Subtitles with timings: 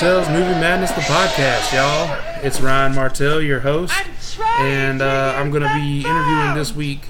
[0.00, 2.44] welcome to Martell's Movie Madness, the podcast, y'all.
[2.44, 3.94] It's Ryan Martell, your host,
[4.60, 7.08] and uh, I'm going to be interviewing this week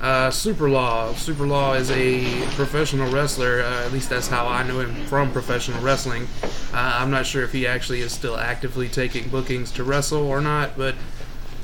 [0.00, 1.12] uh, Super Law.
[1.14, 3.62] Super Law is a professional wrestler.
[3.62, 6.26] Uh, at least that's how I know him from professional wrestling.
[6.72, 10.40] Uh, I'm not sure if he actually is still actively taking bookings to wrestle or
[10.40, 10.94] not, but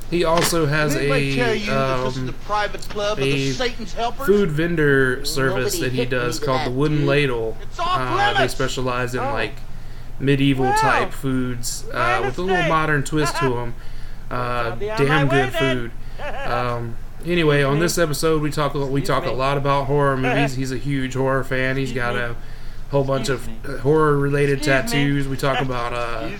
[0.09, 2.33] he also has a um,
[3.19, 7.57] a food vendor service that he does called the Wooden Ladle.
[7.79, 9.56] Uh, they specialize in like
[10.27, 13.75] medieval type foods uh, with a little modern twist to them.
[14.29, 15.91] Uh, damn good food.
[16.19, 16.97] Um,
[17.27, 20.55] anyway, on this episode, we talk we talk a lot about horror movies.
[20.55, 21.77] He's a huge horror fan.
[21.77, 22.35] He's got a
[22.89, 23.45] whole bunch of
[23.81, 25.27] horror related tattoos.
[25.27, 26.31] We talk about uh,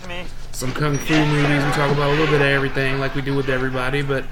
[0.51, 1.63] some kung fu movies.
[1.63, 4.01] We talk about a little bit of everything, like we do with everybody.
[4.01, 4.23] But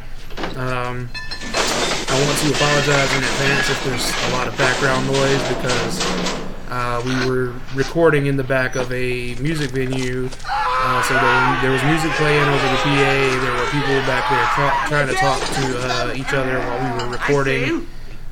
[0.58, 6.45] um, I want to apologize in advance if there's a lot of background noise because
[6.76, 10.30] uh, we were recording in the back of a music venue.
[10.46, 13.16] Uh, so there, there, was music playing over the PA.
[13.40, 17.06] There were people back there tra- trying to talk to uh, each other while we
[17.06, 17.88] were recording.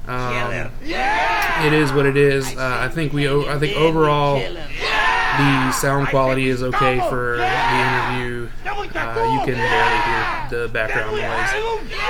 [0.07, 2.45] Um, it is what it is.
[2.57, 3.29] Uh, I think we.
[3.29, 8.49] I think overall the sound quality is okay for the interview.
[8.65, 11.53] Uh, you can barely hear the background noise.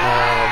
[0.02, 0.50] Um,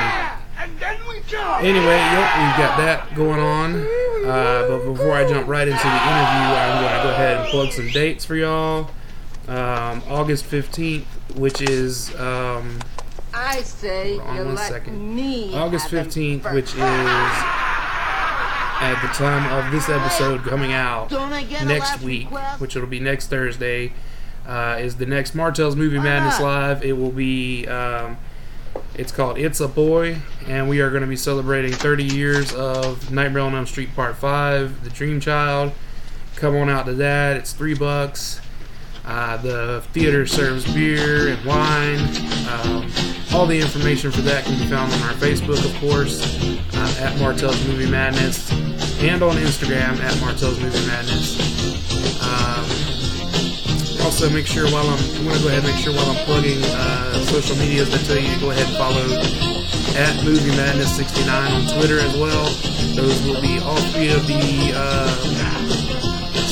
[1.60, 4.01] anyway, yep, we've got that going on.
[4.24, 7.48] Uh, but before I jump right into the interview, I'm going to go ahead and
[7.48, 8.90] plug some dates for y'all.
[9.48, 11.04] Um, August 15th,
[11.36, 12.14] which is.
[12.16, 12.78] Um,
[13.34, 15.18] I say you one second.
[15.54, 16.78] August 15th, which is
[18.82, 22.60] at the time of this episode coming out Don't I get a next week, request?
[22.60, 23.92] which will be next Thursday,
[24.46, 26.40] uh, is the next Martell's Movie Madness?
[26.40, 26.84] Live.
[26.84, 28.16] It will be, um,
[28.94, 33.10] it's called It's a Boy, and we are going to be celebrating 30 years of
[33.10, 35.72] Nightmare on Elm Street Part 5, The Dream Child.
[36.36, 37.36] Come on out to that.
[37.36, 38.40] It's three bucks.
[39.04, 41.98] Uh, the theater serves beer and wine.
[42.48, 42.90] Um,
[43.32, 46.22] all the information for that can be found on our Facebook, of course,
[46.74, 48.52] uh, at Martell's Movie Madness,
[49.02, 52.22] and on Instagram at Martell's Movie Madness.
[52.22, 53.01] Um,
[54.04, 56.24] also, make sure while I'm, I'm going to go ahead and make sure while I'm
[56.24, 59.06] plugging uh, social medias, I tell you to go ahead and follow
[59.96, 62.44] at Movie Madness 69 on Twitter as well.
[62.94, 64.72] Those will be all three of the.
[64.74, 65.52] Uh,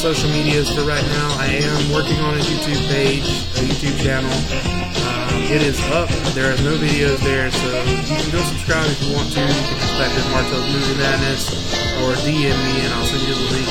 [0.00, 1.36] social medias for right now.
[1.36, 4.32] I am working on a YouTube page, a YouTube channel.
[4.32, 6.08] Um, it is up.
[6.32, 9.40] There are no videos there, so you can go subscribe if you want to.
[9.40, 9.46] You
[10.08, 11.52] can Martell's Movie Madness
[12.00, 13.68] or DM me and I'll send you the link.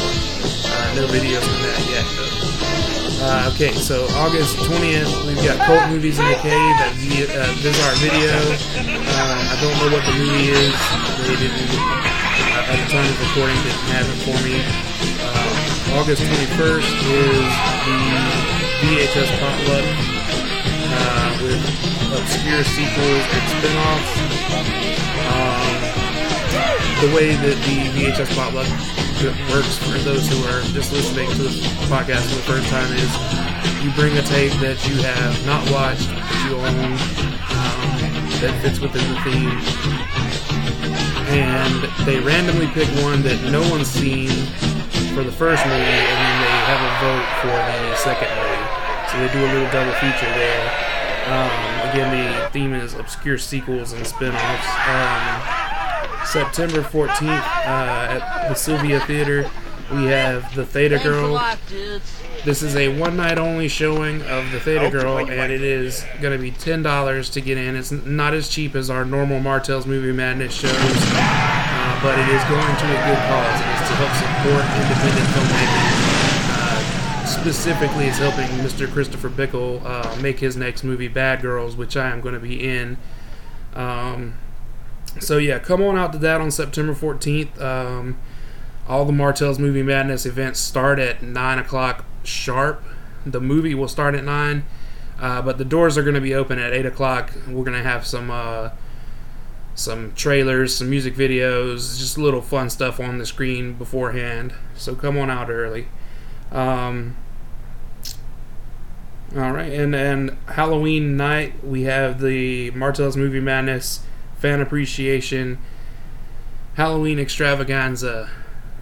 [0.69, 2.28] Uh, no videos on that yet.
[3.21, 7.51] Uh, okay, so August 20th, we've got Cult Movies in the Cave at v- uh,
[7.59, 8.31] Visart Video.
[8.31, 10.71] Uh, I don't know what the movie is.
[11.27, 14.63] They didn't, uh, at the time of recording, didn't have it for me.
[15.19, 17.49] Uh, August 21st is
[17.83, 17.99] the
[18.87, 21.59] VHS potluck uh, with
[22.15, 24.11] obscure sequels and spin-offs.
[25.27, 25.75] Um,
[27.03, 28.67] the way that the VHS potluck
[29.27, 31.49] works for those who are just listening to the
[31.91, 33.11] podcast for the first time is
[33.83, 36.95] you bring a tape that you have not watched, that you own,
[37.51, 39.59] um, that fits within the theme,
[41.35, 44.29] and they randomly pick one that no one's seen
[45.11, 48.67] for the first movie, and then they have a vote for the second movie.
[49.11, 50.63] So they do a little double feature there.
[51.27, 54.69] Um, again, the theme is obscure sequels and spin-offs.
[54.87, 55.58] Um,
[56.29, 59.49] September 14th uh, at the Sylvia Theater,
[59.91, 61.41] we have The Theta Girl.
[62.45, 66.37] This is a one night only showing of the Theta Girl, and it is going
[66.37, 67.75] to be ten dollars to get in.
[67.75, 72.43] It's not as cheap as our normal Martell's Movie Madness shows, uh, but it is
[72.43, 73.59] going to a good cause.
[73.59, 75.87] It is to help support independent filmmaking.
[76.53, 78.87] Uh, specifically, it's helping Mr.
[78.87, 82.63] Christopher Bickel uh, make his next movie, Bad Girls, which I am going to be
[82.69, 82.97] in.
[83.73, 84.35] Um,
[85.19, 87.59] so yeah, come on out to that on September 14th.
[87.61, 88.17] Um,
[88.87, 92.83] all the Martell's Movie Madness events start at 9 o'clock sharp.
[93.25, 94.63] The movie will start at 9,
[95.19, 97.31] uh, but the doors are going to be open at 8 o'clock.
[97.47, 98.71] We're going to have some uh,
[99.75, 104.53] some trailers, some music videos, just little fun stuff on the screen beforehand.
[104.75, 105.87] So come on out early.
[106.51, 107.15] Um,
[109.35, 114.01] all right, and then Halloween night we have the Martell's Movie Madness
[114.39, 115.59] Fan Appreciation
[116.75, 118.29] Halloween Extravaganza.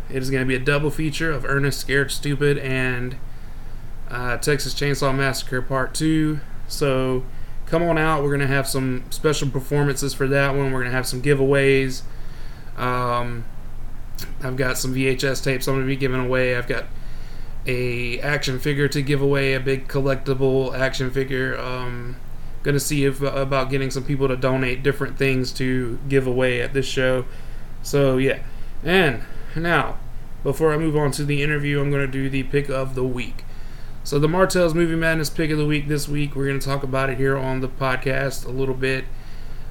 [0.10, 3.18] It is going to be a double feature of Ernest Scared Stupid and
[4.10, 6.40] uh, Texas Chainsaw Massacre Part 2.
[6.68, 7.26] So
[7.66, 8.24] come on out.
[8.24, 10.72] We're going to have some special performances for that one.
[10.72, 12.04] We're going to have some giveaways.
[12.78, 13.46] Um,
[14.44, 16.56] I've got some VHS tapes I'm going to be giving away.
[16.56, 16.86] I've got
[17.66, 21.60] a action figure to give away, a big collectible action figure.
[21.60, 22.16] Um,
[22.64, 26.74] gonna see if about getting some people to donate different things to give away at
[26.74, 27.26] this show.
[27.82, 28.40] So yeah,
[28.84, 29.24] and
[29.56, 29.98] now
[30.44, 33.44] before I move on to the interview, I'm gonna do the pick of the week.
[34.04, 37.10] So the Martell's Movie Madness pick of the week this week, we're gonna talk about
[37.10, 39.06] it here on the podcast a little bit.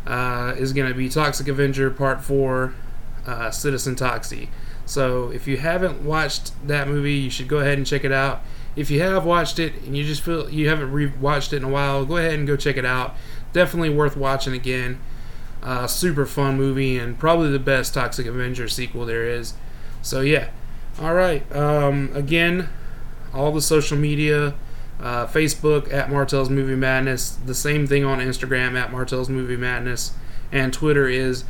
[0.07, 2.75] Uh, is gonna be Toxic Avenger Part Four,
[3.27, 4.49] uh, Citizen Toxie.
[4.85, 8.43] So if you haven't watched that movie, you should go ahead and check it out.
[8.77, 11.69] If you have watched it and you just feel you haven't re-watched it in a
[11.69, 13.17] while, go ahead and go check it out.
[13.53, 15.01] Definitely worth watching again.
[15.63, 19.55] Uh, super fun movie and probably the best Toxic Avenger sequel there is.
[20.03, 20.51] So yeah,
[21.01, 21.51] all right.
[21.55, 22.69] Um, again,
[23.35, 24.55] all the social media,
[25.01, 30.13] uh, Facebook at Martell's Movie Madness, the same thing on Instagram at Martell's Movie Madness,
[30.53, 31.45] and Twitter is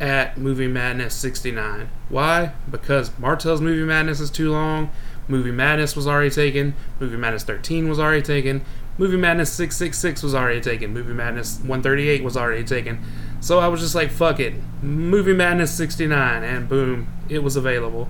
[0.00, 1.88] at Movie Madness 69.
[2.08, 2.52] Why?
[2.70, 4.90] Because Martell's Movie Madness is too long.
[5.28, 6.74] Movie Madness was already taken.
[7.00, 8.64] Movie Madness 13 was already taken.
[8.98, 10.92] Movie Madness 666 was already taken.
[10.92, 13.02] Movie Madness 138 was already taken.
[13.40, 14.54] So I was just like, fuck it.
[14.82, 18.08] Movie Madness 69, and boom, it was available.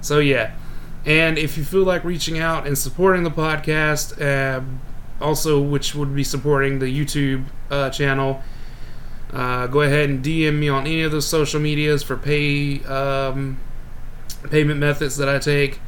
[0.00, 0.54] So yeah.
[1.04, 4.62] And if you feel like reaching out and supporting the podcast, uh,
[5.20, 8.42] also which would be supporting the YouTube uh, channel,
[9.32, 13.58] uh, go ahead and DM me on any of those social medias for pay um,
[14.50, 15.80] payment methods that I take.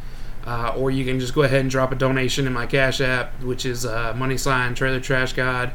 [0.49, 3.43] Uh, or you can just go ahead and drop a donation in my Cash App,
[3.43, 5.73] which is uh, money sign trailer trash god,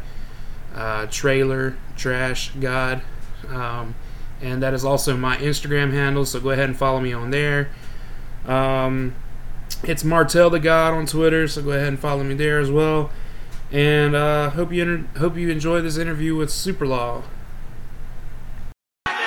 [0.74, 3.04] uh, trailer trash god,
[3.50, 3.94] um,
[4.42, 6.26] and that is also my Instagram handle.
[6.26, 7.70] So go ahead and follow me on there.
[8.48, 9.14] Um,
[9.84, 13.12] it's Martell the God on Twitter, so go ahead and follow me there as well.
[13.72, 17.22] And uh, hope you hope you enjoy this interview with Superlaw.
[19.06, 19.20] My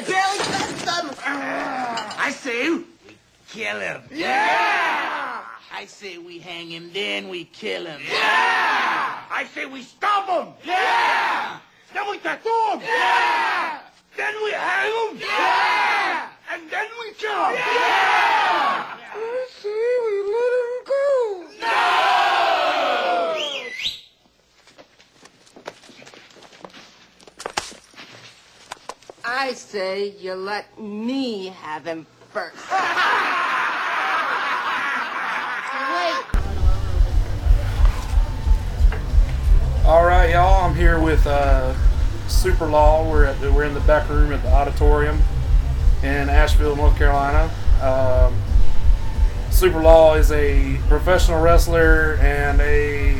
[0.00, 0.38] belly
[0.84, 1.10] them.
[2.16, 2.84] I say we
[3.54, 4.02] kill him.
[4.10, 5.44] Yeah!
[5.72, 8.00] I say we hang him, then we kill him.
[8.02, 9.22] Yeah!
[9.30, 10.54] I say we stomp him.
[10.64, 11.60] Yeah!
[11.92, 12.80] Then we tattoo him.
[12.80, 13.78] Yeah!
[14.16, 15.18] Then we hang him.
[15.20, 16.30] Yeah!
[16.52, 17.54] And then we kill him.
[17.54, 18.96] Yeah!
[19.14, 21.06] I say we let him go.
[21.60, 21.74] No!
[29.24, 32.56] I say you let me have him first.
[40.84, 41.72] here with uh,
[42.26, 43.10] Superlaw.
[43.10, 45.18] We're at the, we're in the back room at the Odditorium
[46.02, 47.44] in Asheville, North Carolina.
[47.80, 48.36] Um,
[49.48, 53.14] Superlaw is a professional wrestler and a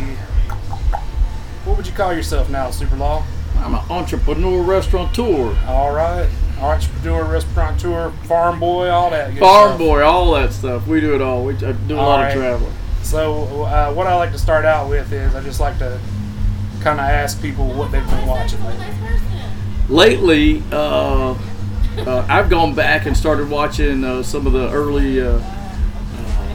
[1.64, 3.24] what would you call yourself now, Super Law?
[3.56, 6.28] I'm an entrepreneur restaurateur, All right,
[6.60, 9.38] entrepreneur, restaurateur, farm boy, all that.
[9.38, 9.78] farm stuff.
[9.78, 10.86] boy, all that stuff.
[10.86, 11.42] We do it all.
[11.46, 12.28] We do a All lot right.
[12.28, 12.74] of traveling.
[13.02, 15.98] So, uh, what I like to start out with is I just like to
[16.84, 18.86] kind of ask people what they've been watching lately.
[19.88, 21.32] Lately, uh,
[21.96, 26.54] uh, I've gone back and started watching uh, some of the early uh, uh,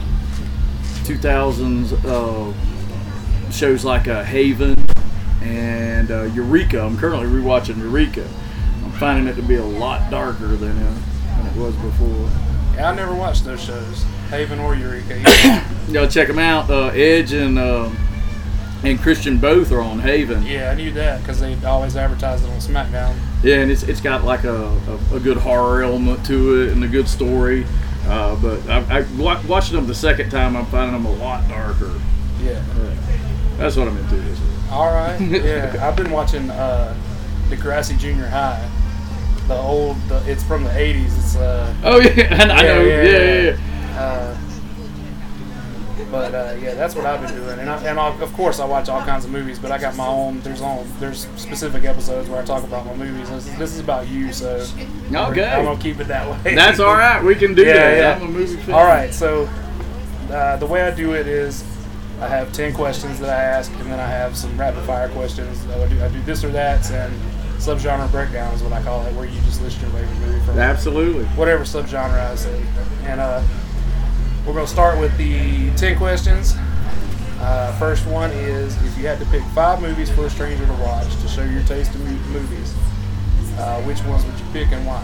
[1.02, 4.76] 2000s uh, shows like uh, Haven
[5.42, 6.80] and uh, Eureka.
[6.80, 8.22] I'm currently rewatching Eureka.
[8.84, 10.98] I'm finding it to be a lot darker than, uh,
[11.38, 12.30] than it was before.
[12.76, 15.16] Yeah, I never watched those shows, Haven or Eureka.
[15.88, 16.70] know, check them out.
[16.70, 17.90] Uh, Edge and uh,
[18.82, 20.42] and Christian both are on Haven.
[20.44, 23.14] yeah, I knew that because they always advertised it on SmackDown.
[23.42, 24.66] Yeah, and it's it's got like a,
[25.12, 27.66] a, a good horror element to it and a good story.
[28.06, 29.06] Uh, but I, I
[29.46, 31.92] watching them the second time, I'm finding them a lot darker.
[32.42, 32.62] Yeah.
[33.56, 34.16] That's what I'm into.
[34.16, 34.72] This week.
[34.72, 35.18] All right.
[35.20, 36.96] Yeah, I've been watching uh,
[37.48, 38.68] Degrassi Junior High.
[39.48, 41.18] The old, the, it's from the '80s.
[41.18, 42.82] It's uh, Oh yeah, and I know.
[42.82, 44.00] Yeah, yeah, yeah.
[44.00, 44.36] Uh,
[46.10, 48.64] but uh, yeah, that's what I've been doing, and I, and I, of course I
[48.64, 49.58] watch all kinds of movies.
[49.58, 50.40] But I got my own.
[50.40, 53.28] There's on there's specific episodes where I talk about my movies.
[53.30, 54.66] This is, this is about you, so
[55.12, 55.44] okay.
[55.50, 56.54] I'm gonna keep it that way.
[56.54, 57.22] that's all right.
[57.22, 57.96] We can do Yeah, that.
[57.98, 58.14] yeah.
[58.16, 58.74] I'm a movie fan.
[58.74, 59.48] All right, so
[60.30, 61.64] uh, the way I do it is
[62.20, 65.64] I have 10 questions that I ask, and then I have some rapid fire questions.
[65.70, 67.12] I do, I do this or that, and
[67.58, 70.58] subgenre breakdown is what I call it, where you just list your favorite movie from
[70.58, 71.24] Absolutely.
[71.36, 72.62] whatever subgenre I say.
[73.04, 73.42] And uh,
[74.50, 76.56] we're going to start with the 10 questions.
[77.38, 80.72] Uh, first one is if you had to pick five movies for a stranger to
[80.72, 82.02] watch to show your taste in
[82.32, 82.74] movies,
[83.58, 85.00] uh, which ones would you pick and why?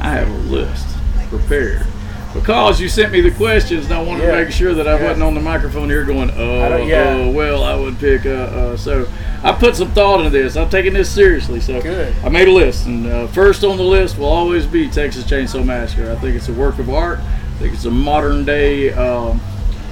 [0.00, 0.86] I have a list
[1.28, 1.84] prepared.
[2.32, 4.36] Because you sent me the questions, and I wanted Yeah.
[4.38, 5.02] to make sure that I Yeah.
[5.08, 7.18] wasn't on the microphone here going, oh, yeah.
[7.26, 9.06] oh, well, I would pick, uh, uh, so
[9.44, 10.56] I put some thought into this.
[10.56, 11.60] I'm taking this seriously.
[11.60, 12.14] So Good.
[12.24, 15.62] I made a list, and uh, first on the list will always be Texas Chainsaw
[15.62, 16.10] Massacre.
[16.10, 17.20] I think it's a work of art.
[17.62, 19.40] Think it's a modern day um,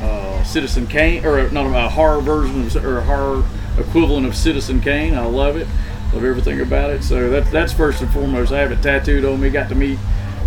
[0.00, 3.44] uh, Citizen Kane, or not a horror version of, or a horror
[3.78, 5.14] equivalent of Citizen Kane.
[5.14, 5.68] I love it.
[6.12, 7.04] Love everything about it.
[7.04, 8.50] So that's that's first and foremost.
[8.50, 9.50] I have it tattooed on me.
[9.50, 10.00] Got to meet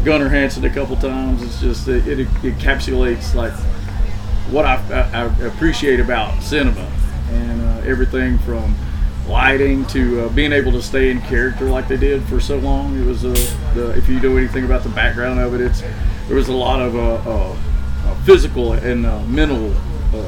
[0.03, 1.41] Gunnar Hansen a couple times.
[1.41, 3.53] It's just it, it encapsulates like
[4.51, 6.91] what I, I, I appreciate about cinema
[7.29, 8.75] and uh, everything from
[9.29, 12.99] lighting to uh, being able to stay in character like they did for so long.
[12.99, 13.29] It was uh,
[13.75, 15.83] the, if you know anything about the background of it, it's
[16.27, 17.55] there was a lot of uh, uh,
[18.05, 19.73] uh physical and uh, mental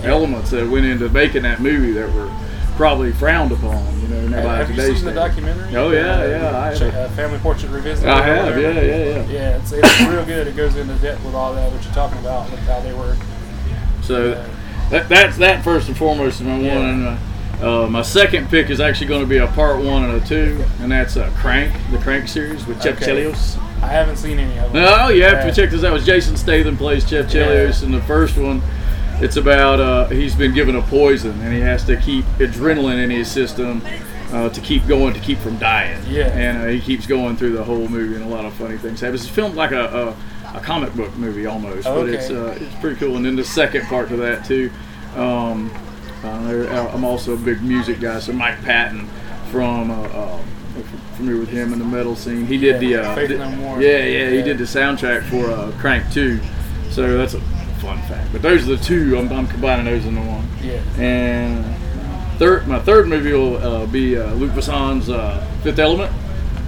[0.03, 2.31] elements that went into making that movie that were
[2.75, 4.01] probably frowned upon.
[4.01, 5.75] You know, have you seen the documentary?
[5.75, 6.59] Oh yeah, yeah.
[6.59, 7.11] I have.
[7.13, 8.09] Family Portrait Revisited.
[8.09, 8.59] I have.
[8.59, 9.25] Yeah, yeah, yeah.
[9.27, 10.47] Yeah, it's, it's real good.
[10.47, 13.15] It goes into depth with all that what you're talking about, with how they were.
[14.01, 14.31] So
[14.89, 16.77] that, that's that first and foremost is my yeah.
[16.77, 17.17] one.
[17.61, 20.63] Uh, my second pick is actually going to be a part one and a two,
[20.81, 23.05] and that's uh, Crank, the Crank series with Chev okay.
[23.05, 23.64] Chelios.
[23.81, 24.83] I haven't seen any of them.
[24.83, 25.45] No, you have yeah.
[25.45, 25.93] to check this out.
[25.93, 27.85] Was Jason Statham plays Chev Chelios yeah.
[27.85, 28.61] in the first one.
[29.21, 33.09] It's about uh, he's been given a poison and he has to keep adrenaline in
[33.09, 33.81] his system
[34.31, 36.03] uh, to keep going to keep from dying.
[36.07, 36.27] Yeah.
[36.27, 38.99] And uh, he keeps going through the whole movie and a lot of funny things
[38.99, 39.15] happen.
[39.15, 40.15] It's filmed like a,
[40.53, 43.15] a, a comic book movie almost, but it's uh, it's pretty cool.
[43.15, 44.69] And then the second part to that too.
[45.15, 45.71] Um,
[46.23, 49.07] uh, I'm also a big music guy, so Mike Patton
[49.51, 50.43] from uh, uh,
[51.15, 52.45] familiar with him in the metal scene.
[52.45, 56.39] He did the, uh, no yeah, yeah, he did the soundtrack for uh, Crank 2.
[56.91, 57.41] So that's a
[57.79, 58.31] fun fact.
[58.31, 59.17] But those are the two.
[59.17, 60.47] I'm, I'm combining those into one.
[60.61, 60.81] Yeah.
[60.97, 61.65] And
[62.37, 66.13] third, my third movie will uh, be uh, Luc Besson's uh, Fifth Element.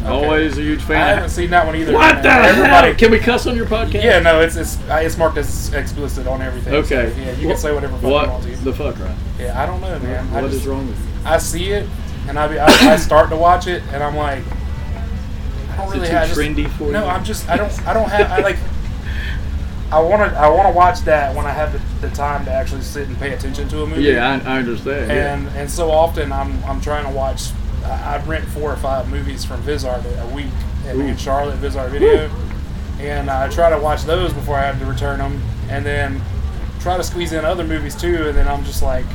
[0.01, 0.09] Okay.
[0.09, 1.01] Always a huge fan.
[1.01, 1.91] I haven't seen that one either.
[1.91, 2.95] What the Everybody, hell?
[2.95, 4.03] Can we cuss on your podcast?
[4.03, 6.75] Yeah, no, it's it's it's marked as explicit on everything.
[6.75, 7.11] Okay.
[7.13, 8.55] So, yeah, you can say whatever what you want to.
[8.63, 9.17] The fuck, right?
[9.37, 10.31] Yeah, I don't know, man.
[10.31, 11.05] What I just, is wrong with you?
[11.25, 11.89] I see it,
[12.27, 14.43] and I, be, I, I start to watch it, and I'm like,
[15.71, 16.91] I don't is really it too have trendy just, for you.
[16.91, 18.57] No, I'm just I don't I don't have I like.
[19.89, 22.51] I want to I want to watch that when I have the, the, time to
[22.51, 24.03] actually sit and pay attention to a movie.
[24.03, 25.11] Yeah, I, I understand.
[25.11, 25.53] And yeah.
[25.61, 27.51] and so often I'm I'm trying to watch.
[27.85, 30.51] I rent four or five movies from Visart a week
[30.85, 32.29] and in Charlotte Visart Video,
[32.99, 36.21] and I try to watch those before I have to return them, and then
[36.81, 38.27] try to squeeze in other movies too.
[38.27, 39.05] And then I'm just like,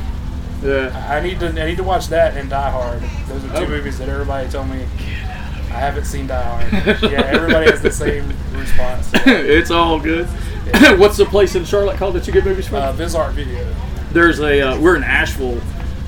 [0.63, 3.01] yeah, I need to I need to watch that and Die Hard.
[3.27, 3.69] Those are two oh.
[3.69, 7.01] movies that everybody told me I haven't seen Die Hard.
[7.11, 9.07] yeah, everybody has the same response.
[9.07, 9.17] So.
[9.25, 10.27] it's all good.
[10.65, 10.93] Yeah.
[10.97, 12.77] What's the place in Charlotte called that you get movies from?
[12.77, 13.75] Uh, Visart Video.
[14.11, 15.59] There's a uh, we're in Asheville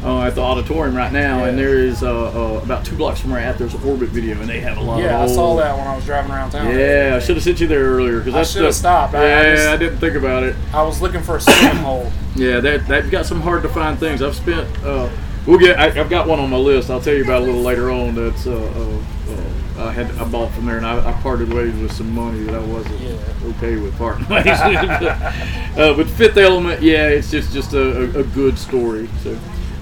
[0.06, 1.48] uh, at the Odditorium right now, yeah.
[1.48, 3.58] and there is uh, uh, about two blocks from where at.
[3.58, 5.02] There's an Orbit video, and they have a lot.
[5.02, 6.68] Yeah, of I saw that when I was driving around town.
[6.68, 9.14] Yeah, I should have sent you there earlier because I should have stopped.
[9.14, 10.56] Yeah, I, I, just, I, didn't think about it.
[10.74, 12.12] I was looking for a swim hole.
[12.36, 14.22] Yeah, that they've got some hard to find things.
[14.22, 14.68] I've spent.
[14.84, 15.10] Uh,
[15.48, 15.80] we'll get.
[15.80, 16.92] I, have got one on my list.
[16.92, 18.14] I'll tell you about a little later on.
[18.14, 21.92] That's uh, uh, I had I bought from there, and I, I, parted ways with
[21.92, 23.18] some money that I wasn't yeah.
[23.58, 25.76] okay with parting ways with.
[25.76, 29.10] but, but Fifth Element, yeah, it's just just a, a, a good story.
[29.24, 29.36] So.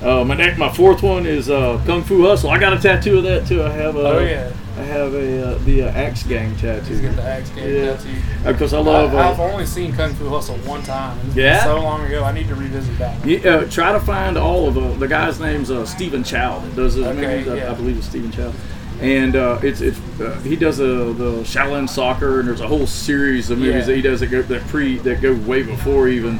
[0.04, 2.50] Uh, my next, my fourth one is uh, Kung Fu Hustle.
[2.50, 3.64] I got a tattoo of that too.
[3.64, 4.52] I have a, oh yeah.
[4.76, 6.94] I have a uh, the uh, Axe Gang tattoo.
[6.94, 7.96] He's got the Axe Gang yeah.
[7.96, 8.22] tattoo.
[8.44, 9.16] Because I love.
[9.16, 11.18] I, have uh, only seen Kung Fu Hustle one time.
[11.28, 11.64] It's yeah.
[11.64, 12.24] so long ago.
[12.26, 13.18] I need to revisit that.
[13.20, 13.30] One.
[13.30, 15.00] Yeah, uh, try to find all of them.
[15.00, 16.60] The guy's name's uh, Stephen Chow.
[16.60, 17.70] That does his okay, yeah.
[17.70, 18.52] I, I, believe it's Stephen Chow.
[19.00, 22.88] And uh, it's it's uh, he does a, the Shaolin soccer and there's a whole
[22.88, 23.86] series of movies Yeah.
[23.86, 26.40] that he does that go that pre that go way before even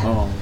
[0.00, 0.32] um, uh,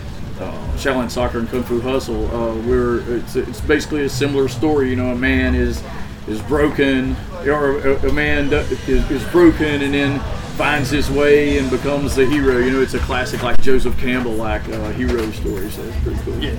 [0.78, 4.90] Shaolin Soccer and Kung Fu Hustle, uh, where it's, it's basically a similar story.
[4.90, 5.82] You know, a man is
[6.26, 7.16] is broken,
[7.47, 10.20] or a, a man is, is broken, and then
[10.58, 12.58] finds his way and becomes the hero.
[12.58, 15.70] You know, it's a classic like Joseph Campbell like uh, hero story.
[15.70, 16.38] So it's pretty cool.
[16.38, 16.58] Yeah.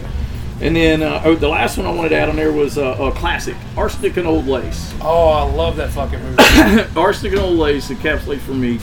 [0.62, 2.98] And then uh, oh, the last one I wanted to add on there was uh,
[3.00, 4.94] a classic, Arsenic and Old Lace.
[5.02, 6.90] Oh, I love that fucking movie.
[7.00, 8.80] Arsenic and Old Lace encapsulates for me.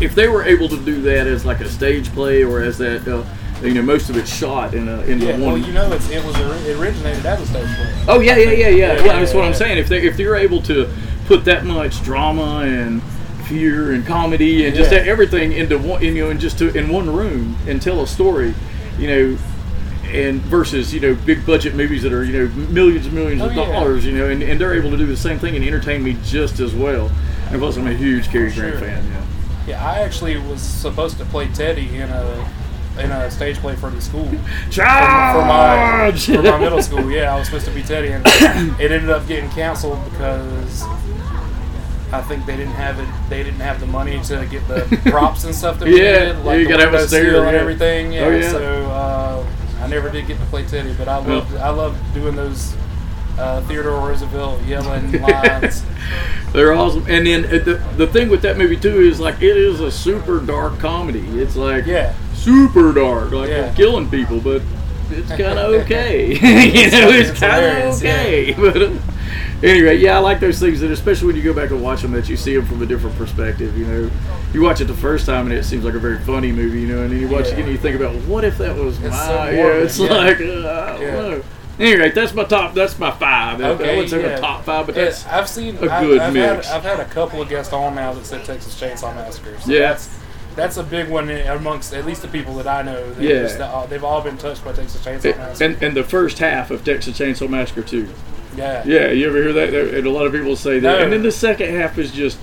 [0.00, 3.06] If they were able to do that as like a stage play or as that,
[3.08, 3.24] uh,
[3.62, 5.40] you know, most of it's shot in a in yeah, one.
[5.40, 8.04] well, you know, it's, it was it originated as a stage play.
[8.08, 8.68] Oh yeah, yeah, yeah, yeah.
[8.68, 9.44] Yeah, yeah, yeah, that's what.
[9.44, 9.78] I'm saying.
[9.78, 10.92] If they if they're able to
[11.26, 13.02] put that much drama and
[13.46, 17.08] fear and comedy and just everything into one, you know, and just to in one
[17.12, 18.54] room and tell a story,
[18.98, 19.38] you know,
[20.06, 23.48] and versus you know big budget movies that are you know millions and millions Oh,
[23.48, 26.02] of dollars, you know, and, and they're able to do the same thing and entertain
[26.02, 27.10] me just as well.
[27.50, 28.80] And plus, I'm a huge Cary Grant Sure.
[28.80, 29.04] fan.
[29.06, 29.18] Yeah.
[29.64, 32.48] Yeah, I actually was supposed to play Teddy in a
[32.98, 34.26] in a stage play for the school.
[34.26, 34.36] for,
[34.70, 37.10] for my for my middle school.
[37.10, 40.82] Yeah, I was supposed to be Teddy, and it ended up getting canceled because
[42.12, 43.08] I think they didn't have it.
[43.30, 46.44] They didn't have the money to get the props and stuff that we Yeah, did,
[46.44, 48.12] like you the gotta have a stair, seal and everything.
[48.12, 48.50] Yeah, Oh, yeah.
[48.50, 49.46] so uh,
[49.80, 52.74] I never did get to play Teddy, but I loved I loved doing those
[53.38, 55.82] uh, Theodore Roosevelt yelling lines.
[56.52, 57.04] They're awesome.
[57.08, 59.90] And then uh, the, the thing with that movie too is like it is a
[59.90, 61.20] super dark comedy.
[61.40, 62.14] It's like Yeah.
[62.34, 63.72] super dark, like Yeah.
[63.74, 64.62] killing people, but
[65.10, 66.28] it's kind of okay.
[66.34, 68.52] you know, it's, kind of okay.
[68.54, 68.92] But uh,
[69.62, 72.12] anyway, yeah, I like those things that, especially when you go back and watch them,
[72.12, 73.76] that you see them from a different perspective.
[73.78, 74.10] You know,
[74.52, 76.88] you watch it the first time and it seems like a very funny movie, you
[76.88, 78.98] know, and then you watch it again and you think about what if that was
[79.00, 79.26] It's my?
[79.26, 80.08] so yeah, it's yeah.
[80.12, 81.42] like uh, I don't Yeah.
[81.78, 81.84] Know.
[81.84, 82.74] Anyway, that's my top.
[82.74, 83.60] That's my five.
[83.60, 84.34] I Okay, wouldn't say yeah.
[84.34, 86.68] my top five, but that's Yeah, I've seen a I've, good I've mix.
[86.68, 89.58] Had, I've had a couple of guests on now that said Texas Chainsaw Massacre.
[89.60, 89.80] So Yeah.
[89.80, 90.10] that's
[90.54, 93.10] that's a big one amongst at least the people that I know.
[93.14, 93.42] They Yeah.
[93.44, 95.64] just, uh, they've all been touched by Texas Chainsaw Massacre.
[95.64, 98.06] and, and the first half of Texas Chainsaw Massacre 2.
[98.54, 98.82] yeah.
[98.84, 99.72] Yeah, you ever hear that?
[99.96, 100.98] And a lot of people say that.
[100.98, 101.02] No.
[101.02, 102.36] And then the second half is just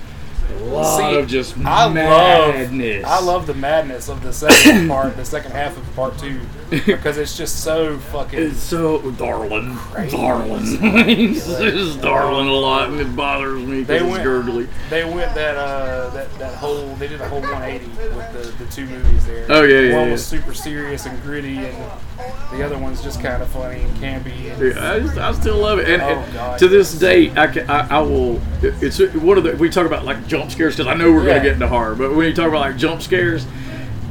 [0.58, 3.04] a lot See, of just I madness.
[3.04, 6.40] love I love the madness of the second part, the second half of part two,
[6.86, 8.38] because it's just so fucking.
[8.38, 9.76] It's so darling,
[10.10, 10.62] darling.
[10.62, 14.68] it's just darling a lot, and it bothers me because it's gurgly.
[14.88, 17.86] They went that uh that, that whole they did a whole 180
[18.16, 19.46] with the, the two movies there.
[19.48, 20.12] Oh, yeah, yeah, One yeah.
[20.12, 21.76] was super serious and gritty, and
[22.52, 24.52] the other one's just kind of funny and campy.
[24.52, 27.30] And, Yeah, I, just, I still love it, and, Oh, and God, to this day,
[27.36, 28.40] I, can, I, I will.
[28.62, 31.34] It's one of the we talk about like jump scares because I know we're Yeah.
[31.34, 33.44] gonna get into horror, but when you talk about like jump scares,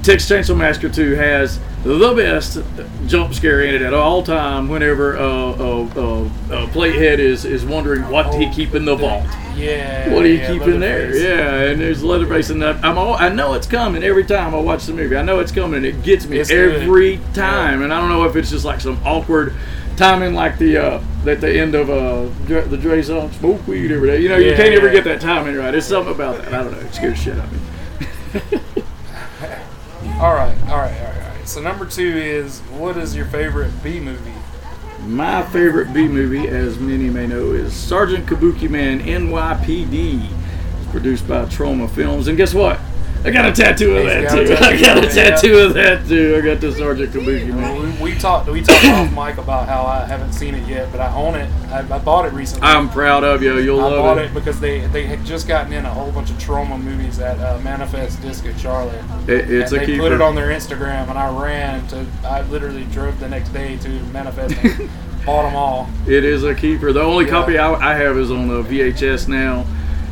[0.03, 2.59] Texas Chainsaw Massacre Two has the best
[3.07, 4.69] jump scare in it at all time.
[4.69, 5.53] Whenever uh, uh,
[5.95, 9.25] uh, uh, Platehead is is wondering what he keep in the vault.
[9.55, 10.13] yeah.
[10.13, 11.07] What do you yeah, keep in there?
[11.07, 11.23] Leatherface.
[11.23, 14.85] Yeah, and there's Leatherface, and I'm all, I know it's coming every time I watch
[14.85, 15.17] the movie.
[15.17, 16.81] I know it's coming, and it gets me It's good.
[16.81, 17.81] every time.
[17.81, 19.53] And I don't know if it's just like some awkward
[19.97, 24.07] timing, like the uh, at the end of uh, the Dre song, "Smoke Weed Every
[24.09, 25.73] Day." You know, you can't ever get that timing right.
[25.75, 26.53] It's something about that.
[26.53, 26.79] I don't know.
[26.79, 28.59] It scares shit out of me.
[30.19, 31.47] All right, all right, all right, all right.
[31.47, 34.33] So number two is what is your favorite B movie?
[35.05, 40.29] My favorite B movie, as many may know, is Sergeant Kabuki Man NYPD.
[40.81, 42.81] It's produced by Troma Films, and guess what?
[43.25, 44.53] I got a tattoo of that too.
[44.53, 45.29] I got a of it, yeah.
[45.31, 46.35] tattoo of that too.
[46.37, 47.99] I got the Sergeant Kabuki Man.
[48.01, 51.01] We, we talked we talked off mic about how I haven't seen it yet, but
[51.01, 51.49] I own it.
[51.69, 52.65] I, I bought it recently.
[52.67, 53.57] I'm proud of you.
[53.59, 54.25] You'll I love bought it.
[54.31, 57.37] it because they they had just gotten in a whole bunch of Troma movies at
[57.39, 59.03] uh, Manifest Disco Charlotte.
[59.27, 60.03] It- it's and a they keeper.
[60.03, 62.05] put it on their Instagram, and I ran to.
[62.23, 64.89] I literally drove the next day to Manifest and
[65.25, 65.89] bought them all.
[66.07, 66.93] It is a keeper.
[66.93, 67.31] The only Yeah.
[67.31, 69.65] copy I, I have is on a VHS now,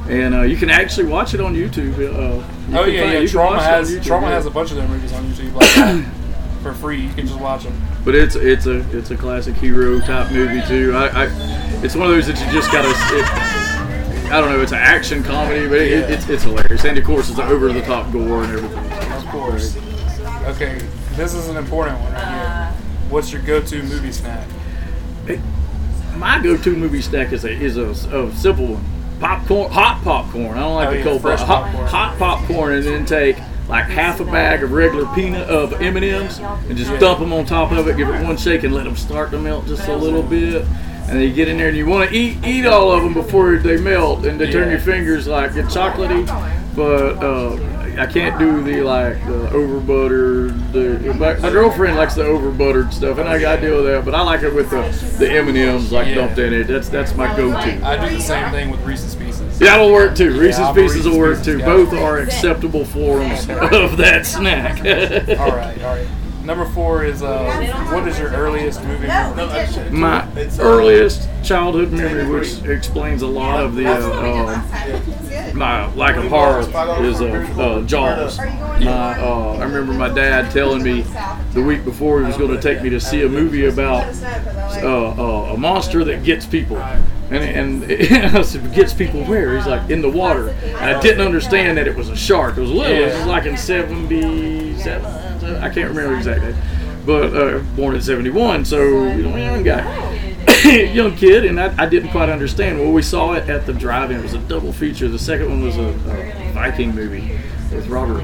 [0.10, 1.94] and uh, you can actually watch it on YouTube.
[1.96, 3.20] Uh, you Oh yeah, find- yeah.
[3.20, 4.30] you Troma it has YouTube, Troma yeah.
[4.30, 6.06] has a bunch of their movies on YouTube like that
[6.64, 7.02] for free.
[7.02, 7.82] You can just watch them.
[8.06, 10.94] But it's it's a it's a classic hero type movie too.
[10.96, 11.28] I, I
[11.84, 12.90] it's one of those that you just gotta.
[12.90, 14.62] It, I don't know.
[14.62, 16.16] It's an action comedy, but it, Yeah.
[16.16, 19.12] it's it's hilarious, and of course it's over the top gore and everything.
[19.14, 19.78] Of course.
[20.48, 20.80] Okay,
[21.16, 22.28] this is an important one right
[22.74, 22.84] here.
[23.10, 24.48] What's your go-to movie snack?
[26.16, 28.86] My go-to movie snack is a is a, a simple one.
[29.20, 30.58] Popcorn, hot popcorn.
[30.58, 31.48] I don't like Oh, the yeah, cold fresh pop.
[31.48, 31.88] Hot, popcorn.
[31.88, 36.06] hot popcorn, and then take like half a bag of regular peanut of M and
[36.06, 37.00] M's, and just Yeah.
[37.00, 37.98] dump them on top of it.
[37.98, 40.66] Give it one shake and let them start to melt just a little bit.
[41.10, 43.14] And then you get in there and you want to eat eat all of them
[43.14, 46.26] before they melt, and they turn your fingers like get chocolatey.
[46.76, 47.56] But uh,
[48.00, 50.74] I can't do the like the over buttered.
[50.74, 53.86] The my, my girlfriend likes the over buttered stuff, and I got to deal with
[53.86, 54.06] that.
[54.06, 54.82] But I like it with the
[55.18, 56.16] the M and M's like Yeah.
[56.16, 56.66] dumped in it.
[56.68, 57.86] That's that's my go-to.
[57.86, 59.60] I do the same thing with Reese's Pieces.
[59.60, 60.40] Yeah, That'll work too.
[60.40, 61.60] Reese's I'm a Pieces will work Pieces too.
[61.60, 61.66] guy.
[61.66, 64.80] Both are acceptable forms of that snack.
[65.40, 66.08] All right, all right.
[66.48, 69.90] Number four is uh, what is your earliest movie memory?
[69.90, 70.26] My
[70.60, 76.62] earliest childhood memory, which explains a lot of the uh, um, my lack of horror,
[77.04, 77.26] is uh,
[77.62, 78.38] uh, Jaws.
[78.38, 81.02] My, uh, I remember my dad telling me
[81.52, 84.06] the week before he was going to take me to see a movie about
[84.82, 86.78] uh, uh, a monster that gets people.
[86.78, 87.92] And, and
[88.38, 89.58] I said, gets people where?
[89.58, 90.52] He's like, in the water.
[90.52, 92.56] And I didn't understand that it was a shark.
[92.56, 92.96] It was little.
[92.96, 95.27] It was like in 77.
[95.56, 96.54] I can't remember exactly.
[97.06, 100.44] But uh, born in 71, so you know, young guy.
[100.94, 102.80] young kid, and I, I didn't quite understand.
[102.80, 104.20] Well, we saw it at the drive-in.
[104.20, 105.08] It was a double feature.
[105.08, 107.38] The second one was a, a Viking movie
[107.74, 108.24] with Robert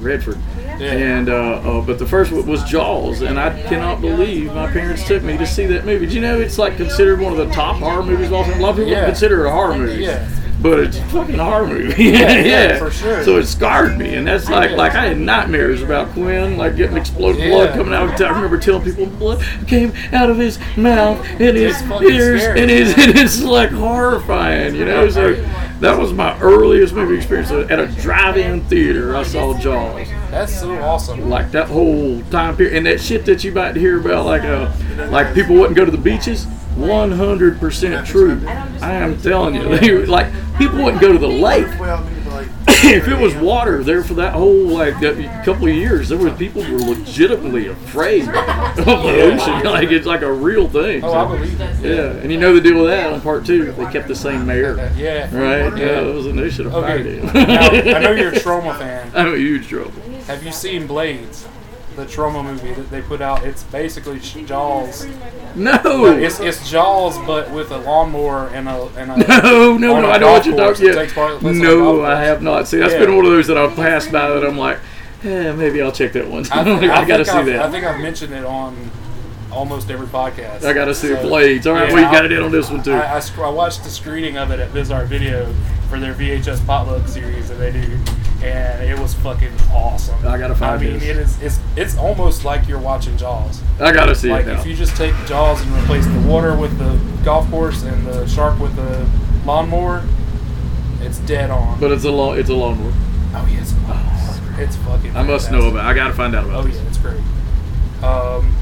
[0.00, 0.38] Redford.
[0.80, 5.06] And uh, uh, but the first one was Jaws, and I cannot believe my parents
[5.06, 6.06] took me to see that movie.
[6.06, 8.58] Do you know it's like considered one of the top horror movies of all time?
[8.58, 9.04] A lot of people Yeah.
[9.04, 10.02] consider it a horror movie.
[10.02, 10.26] Yeah.
[10.62, 12.04] But it's a fucking horror movie.
[12.10, 13.24] Yeah, yeah, yeah, for sure.
[13.24, 16.96] So it scarred me, and that's like like I had nightmares about Quinn, like getting
[16.96, 18.20] exploded blood coming out.
[18.20, 22.70] I remember telling people blood came out of his mouth and his ears, scary, and
[22.70, 23.08] it's, man.
[23.10, 25.08] and it's like horrifying, you know.
[25.08, 25.34] So
[25.80, 29.16] that was my earliest movie experience at a drive-in theater.
[29.16, 30.08] I saw Jaws.
[30.30, 31.28] That's so awesome.
[31.28, 34.72] like that whole time period and that shit that you might hear about like uh
[35.10, 38.40] like people wouldn't go to the beaches 100% true
[38.80, 41.66] i am telling you They were- like people wouldn't go to the lake
[42.82, 46.30] if it was water there for that whole like that couple of years there were
[46.30, 51.28] people were legitimately afraid of the ocean like it's like a real thing Oh, I
[51.28, 51.84] So, believe that.
[51.84, 54.46] yeah and you know the deal with that on part two they kept the same
[54.46, 55.24] mayor Yeah.
[55.36, 57.20] right yeah it was a they should Okay.
[57.22, 59.10] Now, I know you're a Troma fan.
[59.14, 59.92] i'm a huge Troma.
[60.24, 61.46] Have you seen Blades?
[62.00, 63.44] The Troma movie that they put out.
[63.44, 65.06] It's basically Jaws.
[65.54, 69.16] no It's, it's Jaws, but with a lawnmower and a and a.
[69.42, 70.10] No, no, no.
[70.10, 70.94] I know what you're talking about.
[71.02, 72.80] takes part- place on a No, I have not seen.
[72.80, 73.00] That's Yeah.
[73.00, 74.78] been one of those that I've passed by that I'm like,
[75.24, 76.46] eh, maybe I'll check that one.
[76.52, 77.62] I, think- gotta see I've- that.
[77.62, 78.90] I think I've mentioned it on
[79.52, 80.64] almost every podcast.
[80.64, 81.66] I gotta see So, Blades.
[81.66, 82.92] All right, yeah, well, you I- got it in on this one too.
[82.94, 85.52] I, I, I watched the screening of it at Visart Video
[85.90, 87.98] for their VHS potluck series that they do,
[88.42, 90.16] and it was fucking awesome.
[90.26, 91.02] I gotta find I mean, this.
[91.04, 91.42] it is.
[91.42, 93.60] It's it's almost like you're watching Jaws.
[93.80, 94.60] I gotta see Like it now.
[94.60, 98.26] if you just take Jaws and replace the water with the golf course and the
[98.26, 99.08] shark with the
[99.44, 100.02] lawnmower,
[101.00, 101.78] it's dead on.
[101.80, 102.92] but it's a long, it's a long one.
[103.34, 103.74] oh yeah, it's,
[104.58, 105.16] it's fucking.
[105.16, 105.52] I must fantastic.
[105.52, 105.84] know about.
[105.86, 106.76] I gotta find out about Oh this.
[106.76, 107.20] yeah, it's great.
[108.02, 108.54] Um,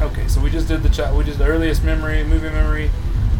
[0.00, 1.14] okay, so we just did the chat.
[1.14, 2.90] We did the earliest memory, movie memory.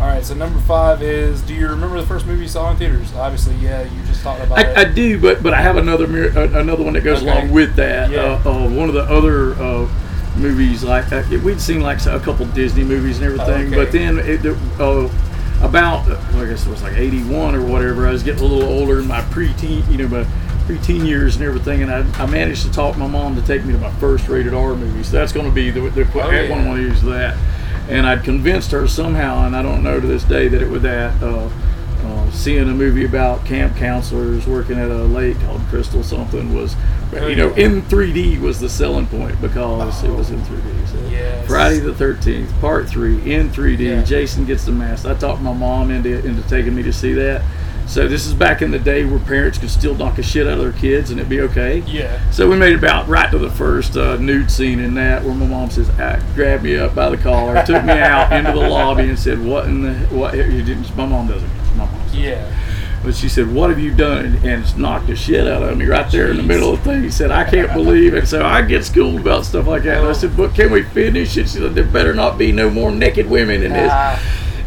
[0.01, 2.77] All right, so number five is: Do you remember the first movie you saw in
[2.77, 3.15] theaters?
[3.15, 3.83] Obviously, yeah.
[3.83, 4.77] You just talked about it.
[4.77, 7.31] I, I do, but but I have another mir- uh, another one that goes Okay.
[7.31, 8.11] along with that.
[8.11, 8.41] Yeah.
[8.45, 9.89] Uh, uh, one of the other uh,
[10.37, 13.77] movies, like uh, we'd seen like a couple Disney movies and everything, Okay.
[13.77, 14.45] but then it,
[14.79, 15.09] uh,
[15.67, 18.07] about uh, I guess it was like '81 or whatever.
[18.07, 20.25] I was getting a little older in my preteen, you know, my
[20.67, 23.73] preteen years and everything, and I, I managed to talk my mom to take me
[23.73, 25.03] to my first rated R movie.
[25.05, 26.51] So that's going to be the, the Oh, I yeah.
[26.51, 27.39] want to use that.
[27.88, 30.83] And I'd convinced her somehow, and I don't know to this day that it was
[30.83, 31.22] that.
[31.22, 31.49] Uh,
[32.05, 36.77] uh, seeing a movie about camp counselors working at a lake called Crystal something was,
[37.14, 37.64] Oh, you know, yeah.
[37.66, 40.87] in 3D was the selling point because it was in 3D.
[40.88, 41.46] So Yes.
[41.49, 43.79] Friday the 13th, part three, in 3D.
[43.81, 44.03] Yeah.
[44.03, 45.07] Jason gets the mask.
[45.07, 47.42] I talked my mom into into taking me to see that.
[47.87, 50.55] So this is back in the day where parents could still knock a shit out
[50.55, 51.79] of their kids and it'd be okay.
[51.87, 52.31] Yeah.
[52.31, 55.35] So we made it about right to the first uh, nude scene in that, where
[55.35, 58.68] my mom says, ah, grabbed me up by the collar, took me out into the
[58.68, 60.94] lobby, and said, "What in the what?" You didn't.
[60.96, 61.49] My mom doesn't.
[61.77, 62.01] My mom.
[62.12, 62.53] Yeah.
[63.05, 65.87] but she said, "What have you done?" And it's knocked the shit out of me
[65.87, 67.03] right there in the middle of the thing.
[67.05, 69.99] He said, "I can't believe it." So I get schooled about stuff like that.
[69.99, 72.68] And I said, "But can we finish it?" She said, "There better not be no
[72.68, 74.20] more naked women in this." Ah,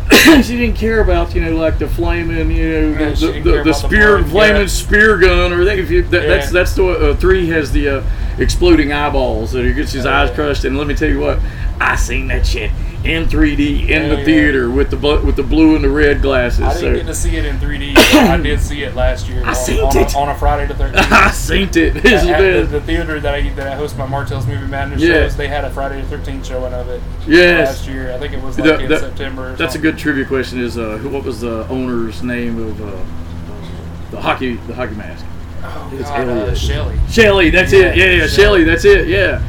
[0.44, 3.64] she didn't care about you know like the flaming you know Yeah, the, the, the,
[3.66, 4.68] the spear flaming yeah.
[4.68, 6.52] spear gun or if you, that, that's Yeah.
[6.52, 8.04] that's the uh, three has the uh,
[8.40, 10.66] exploding eyeballs that he gets his Oh, eyes crushed.
[10.66, 11.40] And let me tell you what
[11.80, 12.72] I seen that shit
[13.04, 14.26] in 3D in the yeah.
[14.26, 17.16] theater with the with the blue and the red glasses I so didn't get to
[17.16, 17.96] see it in 3D.
[17.96, 20.14] But I did see it last year I on, seen on, it.
[20.14, 21.12] A, on a Friday the 13th.
[21.12, 24.46] I seen it is At the, the theater that I that I host my Martell's
[24.46, 25.14] Movie Madness Yeah.
[25.14, 27.78] shows, they had a Friday the 13th showing of it Yes.
[27.78, 28.12] last year.
[28.14, 29.54] I think it was like in the- September.
[29.54, 30.60] Or That's a good trivia question.
[30.60, 35.26] Is uh, what was the owner's name of uh, the hockey the hockey mask?
[35.64, 36.56] Oh, it's God, uh.
[36.56, 36.98] Shelley.
[37.10, 37.96] Shelly, that's it.
[37.96, 39.08] Yeah, Yeah, yeah, Shelly, that's it.
[39.08, 39.42] Yeah,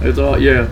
[0.00, 0.38] that's all.
[0.38, 0.68] Yeah,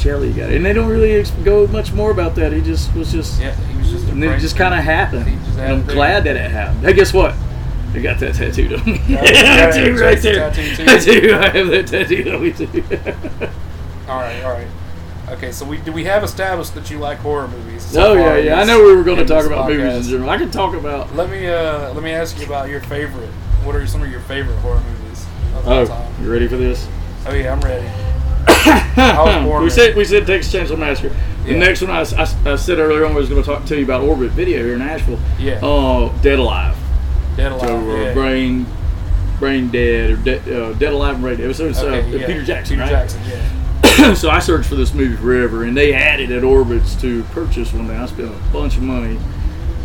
[0.00, 2.52] Shelly got it, and they don't really ex- go much more about that.
[2.52, 4.08] He just was just, Yeah, he was just.
[4.08, 5.26] and it just kind of happened.
[5.58, 6.80] And I'm glad that it happened.
[6.84, 7.34] Hey, guess what?
[7.92, 9.00] I got that tattooed on me.
[9.08, 10.50] Yeah, tattoo yeah, right there.
[10.50, 10.84] tattoo too.
[10.84, 11.34] Tattoo.
[11.34, 12.66] I have that tattooed on me too.
[14.08, 14.66] All right, all right.
[15.30, 17.84] Okay, so we do we have established that you like horror movies?
[17.84, 18.60] so oh yeah, yeah.
[18.60, 20.30] I know we were going to talk about movies in general.
[20.30, 21.14] I can talk about.
[21.14, 23.28] Let me uh let me ask you about your favorite.
[23.64, 26.12] What are some of your favorite horror movies of all Oh, time?
[26.24, 26.88] you ready for this?
[27.26, 27.86] Oh yeah, I'm ready.
[28.66, 31.14] Was we said we said Texas Chainsaw Massacre.
[31.44, 31.58] The Yeah.
[31.58, 33.84] next one I, I, I said earlier on I was going to talk to you
[33.84, 35.18] about Orbit Video here in Asheville.
[35.38, 35.58] Yeah.
[35.62, 36.76] Oh, Dead Alive.
[37.36, 37.68] Dead Alive.
[37.68, 38.14] So, uh, yeah.
[38.14, 38.66] brain,
[39.38, 41.56] brain dead or de- uh, dead alive and brain dead.
[41.56, 42.26] So it's uh, Okay, yeah.
[42.26, 43.08] Peter Jackson, Peter right?
[43.08, 44.14] Jackson, yeah.
[44.14, 47.72] so I searched for this movie forever, and they had it at Orbits to purchase
[47.72, 47.96] one day.
[47.96, 49.18] I spent a bunch of money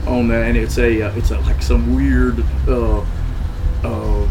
[0.05, 2.99] on that, and it's a uh, it's a, like some weird uh,
[3.83, 4.27] uh,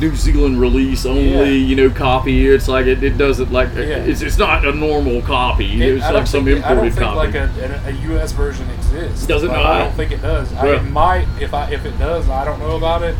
[0.00, 1.42] New Zealand release only, Yeah.
[1.44, 2.46] you know, copy.
[2.48, 3.82] It's like it, it doesn't like Yeah.
[3.98, 5.82] it's it's not a normal copy.
[5.82, 7.16] It- it's like some think, I don't imported think copy.
[7.16, 8.32] like a, a, a U.S.
[8.32, 9.26] version exists.
[9.26, 9.66] Does it Like, not?
[9.66, 10.52] I don't think it does.
[10.54, 12.28] I, it might if I if it does.
[12.28, 13.14] I don't know about it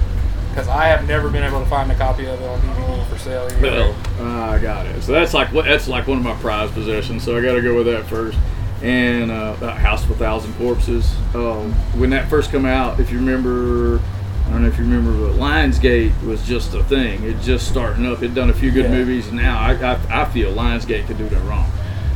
[0.51, 3.19] because I have never been able to find a copy of it on DVD for
[3.19, 3.47] sale.
[3.53, 3.61] either.
[3.63, 3.95] Well,
[4.51, 5.03] I got it.
[5.03, 7.23] So that's like that's like one of my prized possessions.
[7.23, 8.39] So I got to go with that first.
[8.83, 11.15] And uh, House of a Thousand Corpses.
[11.35, 14.01] Um, when that first come out, if you remember,
[14.51, 17.23] I don't know if you remember, but Lionsgate was just a thing.
[17.23, 18.21] It just starting up.
[18.21, 18.91] It done a few good Yeah.
[18.99, 21.71] movies, and now I, I, I feel Lionsgate could do no wrong.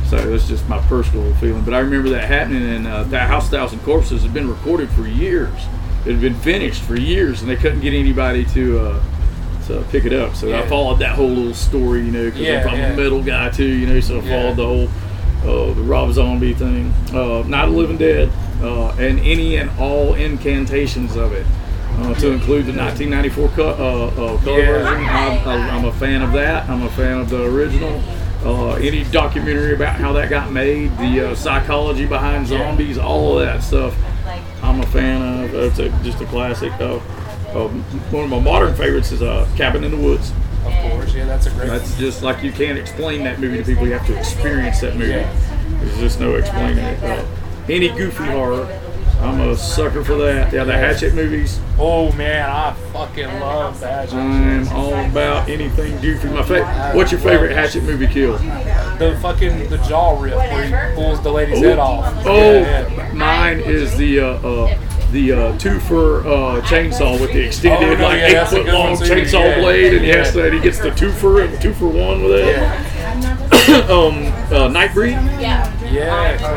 [0.09, 1.63] So it's just my personal feeling.
[1.63, 4.49] But I remember that happening, and uh, that House of a Thousand Corpses had been
[4.49, 5.53] recorded for years.
[6.05, 8.79] It had been finished for years, and they couldn't get anybody to.
[8.79, 9.03] Uh,
[9.67, 10.35] to pick it up.
[10.35, 12.93] So I followed that whole little story, you know, because Yeah, I'm yeah.
[12.93, 13.99] a metal guy too, you know.
[13.99, 14.29] So I Yeah.
[14.53, 14.63] followed the
[15.43, 18.29] whole uh, the Rob Zombie thing, uh, Night of Living Dead,
[18.61, 21.47] uh, and any and all incantations of it.
[21.97, 24.65] Uh, to include the 1994 co- uh, uh, color Yeah.
[24.83, 26.69] version, I'm, I'm a fan of that.
[26.69, 28.01] I'm a fan of the original.
[28.43, 33.45] Uh, any documentary about how that got made, the uh, psychology behind zombies, all of
[33.45, 33.95] that stuff,
[34.61, 35.53] I'm a fan of.
[35.55, 36.71] It's a, just a classic.
[36.73, 40.31] One of my modern favorites is uh, Cabin in the Woods.
[40.65, 41.67] Of course, yeah, that's a great.
[41.69, 43.87] That's just like you can't explain that movie to people.
[43.87, 45.11] You have to experience that movie.
[45.85, 47.01] There's just no explaining it.
[47.03, 47.25] Uh,
[47.69, 48.65] any goofy horror,
[49.21, 50.53] I'm a sucker for that.
[50.53, 51.59] Yeah, the Hatchet movies.
[51.79, 54.13] Oh man, I fucking love that.
[54.13, 56.27] I'm all about anything goofy.
[56.29, 58.33] My fa- What's your favorite Hatchet movie kill?
[58.97, 62.13] The fucking the jaw rip where he pulls the lady's head off.
[62.25, 63.13] Oh, Yeah, yeah.
[63.13, 64.77] mine is the uh, uh,
[65.11, 68.65] the uh, two for uh, chainsaw with the extended Oh, no, like yeah, eight foot
[68.65, 70.13] good one long chainsaw Yeah, blade, and yeah.
[70.15, 72.47] yes, that he gets the two for and two for one with it.
[72.47, 73.75] Yeah.
[73.89, 75.13] um, uh, Nightbreed.
[75.41, 75.71] Yeah.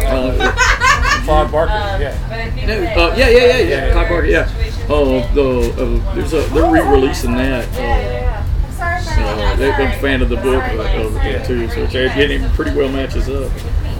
[0.07, 0.88] Uh,
[1.28, 1.72] Claude Barker.
[2.00, 2.94] Yeah.
[2.96, 3.92] Uh, yeah, yeah, yeah, yeah.
[3.92, 4.48] Clive Barker, yeah.
[4.88, 7.68] Oh, the uh, there's a they're re-releasing that.
[7.76, 11.92] Uh, uh, they- I'm a fan of the book of, of it too, so it's
[11.92, 13.52] getting pretty well matches up.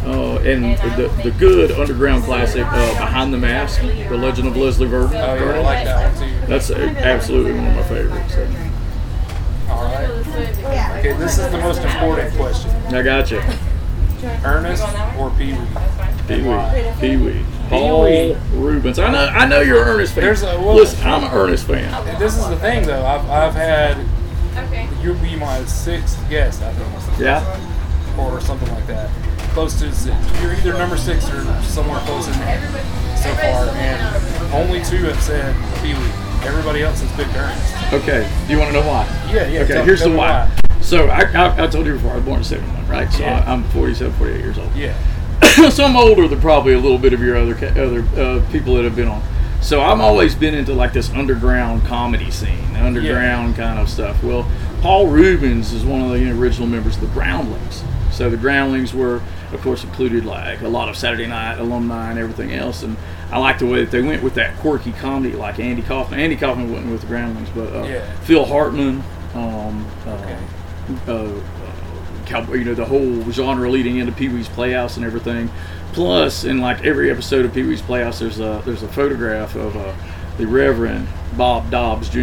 [0.07, 4.87] Uh, and the the good underground classic, uh, Behind the Mask, The Legend of Leslie
[4.87, 5.11] Vernon.
[5.15, 6.47] Oh yeah, I like that one too.
[6.47, 8.35] That's a, absolutely one of my favorites.
[8.35, 8.49] So.
[9.69, 10.09] All right.
[10.99, 12.71] Okay, this is the most important question.
[12.95, 13.43] I got you.
[14.45, 14.83] Ernest
[15.19, 15.59] or Pee Wee?
[16.29, 16.93] Pee Wee.
[17.01, 17.45] Pee Wee.
[17.69, 18.05] Paul
[18.53, 18.99] Reubens.
[18.99, 19.27] I know.
[19.27, 20.25] I know you're an Ernest fan.
[20.25, 22.19] There's a- well- Listen, I'm an Ernest fan.
[22.19, 23.05] This is the thing though.
[23.05, 23.99] I've, I've had
[24.57, 24.89] Okay.
[25.03, 27.43] you'll be my sixth guest, I think, Yeah.
[28.19, 29.11] or something like that.
[29.53, 30.15] Close to six.
[30.43, 32.61] You're either number six or somewhere close in there
[33.17, 36.47] so far, and only two have said Pee Wee.
[36.47, 37.93] Everybody else has picked Ernest.
[37.93, 38.29] Okay.
[38.47, 39.07] Do you want to know why?
[39.33, 39.61] Yeah, yeah.
[39.61, 40.51] Okay, tell- here's tell the me why.
[40.81, 43.13] So I, I, I told you before I was born in '71, right?
[43.13, 43.45] So Yeah.
[43.47, 44.75] I, I'm 47, 48 years old.
[44.75, 44.97] Yeah.
[45.71, 48.85] so I'm older than probably a little bit of your other other uh, people that
[48.85, 49.23] have been on.
[49.61, 54.23] So I've always been into like this underground comedy scene, underground kind of stuff.
[54.23, 54.51] Well,
[54.83, 57.83] Paul Reubens is one of the original members of the Groundlings.
[58.13, 59.21] So the Groundlings were,
[59.53, 62.83] of course, included like a lot of Saturday Night alumni and everything else.
[62.83, 62.97] And
[63.31, 66.19] I like the way that they went with that quirky comedy, like Andy Kaufman.
[66.21, 68.17] Andy Kaufman wasn't with the Groundlings, but uh, Yeah.
[68.21, 69.03] Phil Hartman.
[69.35, 70.39] Um, uh, Okay.
[71.09, 71.41] uh,
[72.29, 75.51] cowboy, you know, the whole genre leading into Pee Wee's Playhouse and everything.
[75.93, 79.77] Plus, in like every episode of Pee Wee's Playhouse, there's a there's a photograph of
[79.77, 79.95] uh,
[80.37, 82.19] the Reverend Bob Dobbs Jr.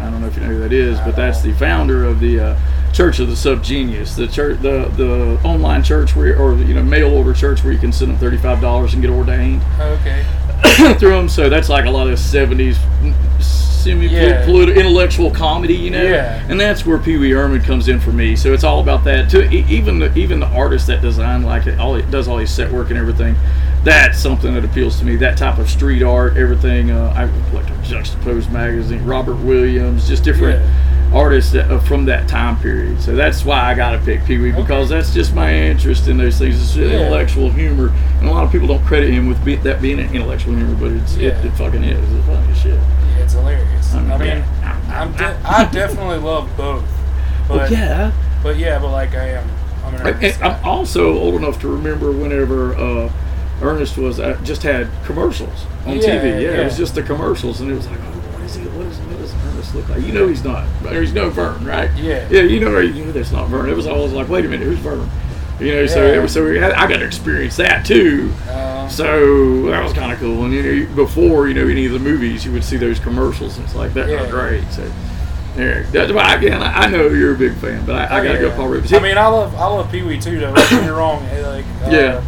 [0.00, 2.40] I don't know if you know who that is, but that's the founder of the
[2.40, 2.58] uh,
[2.92, 7.12] Church of the Subgenius, the church, the the online church where, or you know, mail
[7.14, 10.24] order church where you can send them thirty five dollars and get ordained Okay.
[10.98, 11.28] through them.
[11.28, 12.76] So that's like a lot of '70s
[13.80, 14.44] semi Yeah.
[14.44, 16.02] political intellectual comedy, you know.
[16.02, 16.42] Yeah.
[16.48, 18.36] And that's where Pee Wee Herman comes in for me.
[18.36, 19.30] So it's all about that.
[19.30, 22.50] To even the even the artist that designed like it, all it does all his
[22.50, 23.34] set work and everything.
[23.82, 25.16] That's something that appeals to me.
[25.16, 26.90] That type of street art, everything.
[26.90, 27.24] Uh, I
[27.56, 30.60] like a Juxtapoz magazine, Robert Williams, just different
[31.14, 33.00] artists that, uh, from that time period.
[33.00, 36.18] So that's why I got to pick Pee Wee because that's just my interest in
[36.18, 36.60] those things.
[36.62, 36.98] It's Yeah.
[37.00, 37.90] intellectual humor,
[38.20, 40.76] and a lot of people don't credit him with be, that being an intellectual humor,
[40.78, 41.28] but it's, it, Yeah.
[41.46, 41.98] it fucking is.
[42.16, 42.78] It's funny as shit.
[43.22, 43.94] It's hilarious.
[43.94, 44.44] I I mean.
[44.90, 46.84] I'm de- I definitely love both.
[47.48, 48.12] But Well, yeah.
[48.42, 49.48] but yeah, but like I am,
[49.84, 53.12] I'm an I'm also old enough to remember whenever uh,
[53.62, 56.24] Ernest was uh, just had commercials on Yeah, TV.
[56.24, 56.60] Yeah, yeah.
[56.60, 58.02] it was just the commercials, and it was like, oh,
[58.32, 58.64] what is he?
[58.66, 60.02] What is what does Ernest look like?
[60.02, 60.64] You know, he's not.
[60.90, 61.90] He's no Vern, right?
[61.96, 62.26] Yeah.
[62.30, 63.68] Yeah, you know, you know that's not Vern.
[63.68, 65.08] It was always like, wait a minute, who's Vern?
[65.60, 66.26] You know, so Yeah.
[66.26, 68.32] so we had, I got to experience that too.
[68.48, 70.44] Uh, So that was kind of cool.
[70.44, 73.56] And you know, before you know any of the movies, you would see those commercials,
[73.56, 74.28] and it's like that Yeah.
[74.30, 74.64] great.
[74.72, 74.82] So
[75.56, 78.34] there, that's why again, I, I know you're a big fan, but I, I gotta
[78.40, 78.48] yeah.
[78.48, 78.92] go Paul Reubens.
[78.92, 80.38] I mean, I love I love Pee Wee too.
[80.40, 81.22] Though, don't get me wrong.
[81.26, 82.22] eh, Like uh, Yeah.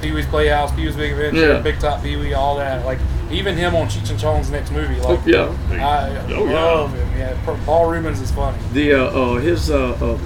[0.00, 1.58] Pee Wee's Playhouse, Pee Wee's Big Adventure, Yeah.
[1.60, 2.84] Big Top Pee Wee, all that.
[2.86, 2.98] Like
[3.30, 4.98] even him on Cheech and Chong's next movie.
[4.98, 5.52] Like Oh, yeah.
[5.72, 6.64] I Oh, yeah.
[6.64, 7.08] love him.
[7.18, 8.56] Yeah, Paul Reubens is funny.
[8.72, 10.18] the uh, uh, his uh, uh,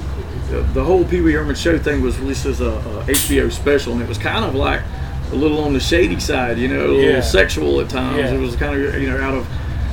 [0.51, 4.03] the whole Pee Wee Herman show thing was released as a, a HBO special, and
[4.03, 4.83] it was kind of like
[5.33, 7.21] a little on the shady side, you know, a little Yeah.
[7.21, 8.19] sexual at times.
[8.19, 8.33] Yeah.
[8.35, 9.47] It was kind of you know out of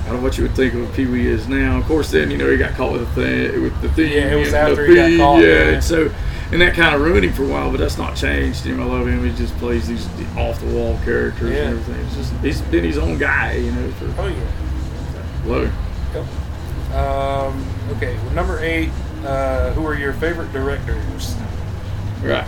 [0.07, 1.77] out of what you would think of Pee Wee is now.
[1.77, 4.11] Of course, then you know he got caught with the thing with the thing.
[4.11, 5.69] Yeah, it was after he got caught, Yeah, yeah.
[5.75, 6.11] and so
[6.51, 8.65] and that kind of ruined him for a while, but that's not changed.
[8.65, 9.23] You know, I love him.
[9.23, 11.69] He just plays these off the wall characters Yeah.
[11.69, 12.05] and everything.
[12.07, 13.89] It's just he's been his own guy, you know.
[13.91, 15.49] For Oh yeah.
[15.49, 15.73] love him.
[16.13, 16.25] Yep.
[16.93, 18.89] Um, okay, well, number eight.
[19.25, 21.35] Uh, who are your favorite directors?
[22.23, 22.47] Right.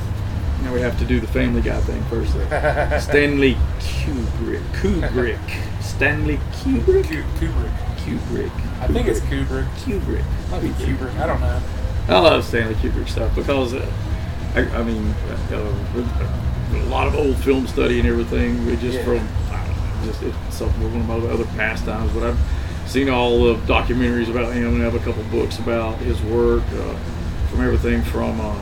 [0.64, 2.34] Now we have to do the Family Guy thing first.
[2.34, 3.00] though.
[3.00, 4.62] Stanley Kubrick.
[4.74, 5.82] Kubrick.
[5.82, 7.08] Stanley Kubrick.
[7.10, 7.72] Ku- Kubrick.
[7.98, 8.52] Kubrick.
[8.82, 9.68] I think it's Kubrick.
[9.84, 10.24] Kubrick.
[10.52, 11.18] Might be Kubrick.
[11.20, 11.62] I don't know.
[12.10, 13.92] I love Stanley Kubrick stuff because, uh,
[14.56, 15.14] I, I mean,
[15.52, 15.74] uh,
[16.74, 18.66] a lot of old film study and everything.
[18.66, 19.04] We just Yeah.
[19.06, 22.12] from I don't know, just it's something one of my other pastimes.
[22.14, 22.40] But I've
[22.94, 26.96] seen all the documentaries about him and have a couple books about his work uh,
[27.50, 28.56] from everything from um,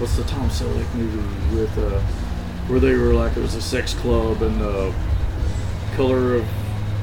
[0.00, 2.00] what's the Tom Selleck movie with uh,
[2.66, 4.92] where they were like it was a sex club and the
[5.94, 6.44] color of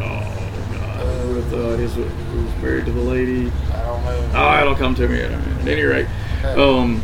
[0.02, 2.04] oh god with uh, his who
[2.44, 3.50] was married to the lady.
[3.74, 4.32] I don't know.
[4.36, 6.08] Oh, it'll come to me at, at any rate.
[6.44, 7.02] Um,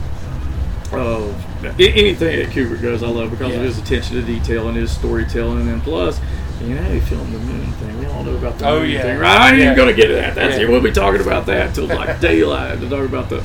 [0.91, 1.31] uh,
[1.79, 3.59] anything that Kubrick does, I love because Yeah.
[3.59, 6.19] of his attention to detail and his storytelling, and plus,
[6.67, 7.99] you know, filmed the moon thing.
[7.99, 9.01] We all know about the Oh, moon yeah.
[9.01, 9.39] thing, right?
[9.41, 9.63] I ain't Yeah.
[9.65, 10.35] even gonna get to that.
[10.35, 10.63] That's Yeah.
[10.63, 10.69] it.
[10.69, 13.43] We'll be talking about that until like daylight to talk about the,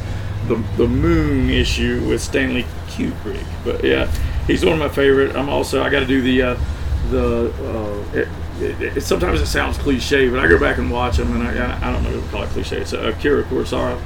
[0.48, 3.44] the the moon issue with Stanley Kubrick.
[3.64, 4.08] But yeah,
[4.46, 5.34] he's one of my favorite.
[5.36, 6.56] I'm also I got to do the uh,
[7.10, 7.52] the.
[8.14, 11.30] Uh, it, it, it, sometimes it sounds cliche, but I go back and watch them,
[11.38, 12.78] and I, I don't know if we call it cliche.
[12.78, 13.98] It's uh, Akira Kurosawa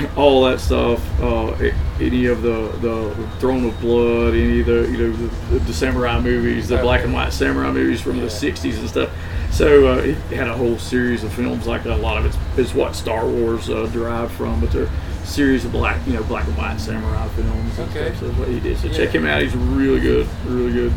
[0.16, 1.00] all that stuff.
[1.20, 1.52] Uh,
[2.00, 5.12] any of the, the Throne of Blood, any of the you know
[5.50, 9.10] the, the samurai movies, the black and white samurai movies from the '60s and stuff.
[9.52, 11.66] So uh, it had a whole series of films.
[11.66, 14.84] Like a lot of it's is what Star Wars uh, derived from, but they're
[15.22, 17.78] a series of black you know black and white samurai films.
[17.78, 18.06] And Okay.
[18.14, 18.20] stuff.
[18.20, 18.78] So that's what he did.
[18.78, 18.96] So Yeah.
[18.96, 19.42] check him out.
[19.42, 20.92] He's really good, really good.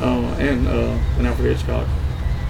[0.00, 1.86] Uh, and uh, and Alfred Hitchcock.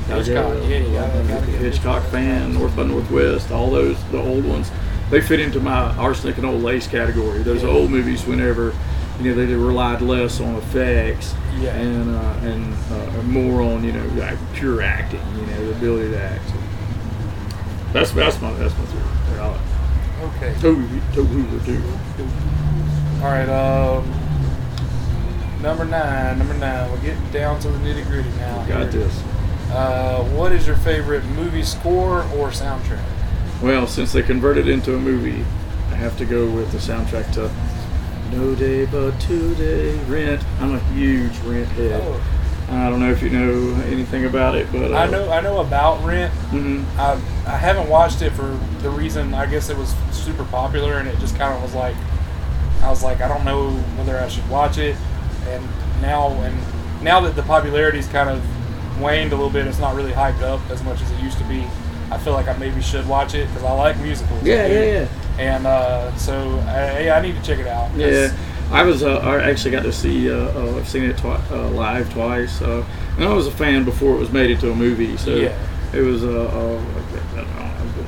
[0.06, 4.44] Hitchcock, yeah, you gotta- gotta get Hitchcock fan, North by Northwest, all those the old
[4.44, 4.70] ones.
[5.10, 7.42] They fit into my arsenic and old lace category.
[7.42, 8.72] Those old movies, whenever
[9.20, 11.74] you know they relied less on effects Yeah.
[11.74, 16.10] and uh, and uh, more on you know like pure acting, you know the ability
[16.10, 16.44] to act.
[17.92, 19.38] That's that's my that's my theory.
[19.40, 19.60] Like
[20.36, 20.54] Okay.
[20.60, 21.82] Toby Toby too.
[23.22, 23.48] All right.
[23.48, 24.04] Um,
[25.62, 26.38] number nine.
[26.38, 26.90] Number nine.
[26.90, 28.64] We're getting down to the nitty gritty now.
[28.66, 29.22] Got this.
[29.72, 33.02] Uh, what is your favorite movie score or soundtrack?
[33.62, 35.44] Well, since they converted it into a movie,
[35.90, 37.50] I have to go with the soundtrack to
[38.34, 40.42] No Day But Today, Rent.
[40.60, 42.00] I'm a huge Rent head.
[42.02, 42.22] Oh.
[42.70, 45.28] I don't know if you know anything about it, but uh, I know.
[45.30, 46.32] I know about Rent.
[46.50, 50.98] hmm I I haven't watched it for the reason I guess it was super popular
[50.98, 51.96] and it just kind of was like
[52.82, 54.94] I was like I don't know whether I should watch it
[55.48, 55.68] and
[56.00, 58.40] now and now that the popularity's kind of
[59.00, 61.44] waned a little bit it's not really hyped up as much as it used to
[61.44, 61.66] be
[62.10, 65.08] I feel like I maybe should watch it because I like musicals Yeah, yeah, yeah.
[65.38, 67.94] and uh, so I, yeah I need to check it out.
[67.96, 68.34] Yeah,
[68.72, 69.02] I was.
[69.02, 70.30] Uh, I actually got to see.
[70.30, 72.84] Uh, uh, I've seen it twi- uh, live twice, and
[73.20, 75.16] I was a fan before it was made into a movie.
[75.16, 75.56] So Yeah.
[75.92, 76.24] it was.
[76.24, 76.80] Uh, uh,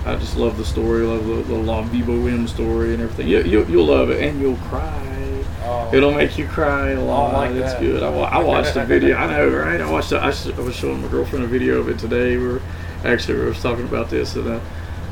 [0.05, 1.05] I just love the story.
[1.05, 3.29] Love the, the La Vie Bohème story and everything.
[3.29, 5.45] You, you, you'll love it, and you'll cry.
[5.65, 5.91] Oh.
[5.95, 7.35] It'll make you cry a lot.
[7.35, 7.81] like it's that.
[7.81, 8.03] good.
[8.03, 9.17] I, I watched a video.
[9.17, 9.81] I know, right?
[9.81, 10.11] I watched.
[10.11, 12.37] The, I, I was showing my girlfriend a video of it today.
[12.37, 12.63] We were
[13.05, 14.61] actually I was talking about this, and uh,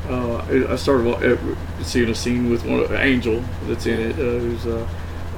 [0.09, 4.39] uh, I started uh, seeing a scene with one of Angel that's in it, uh,
[4.39, 4.83] who's a,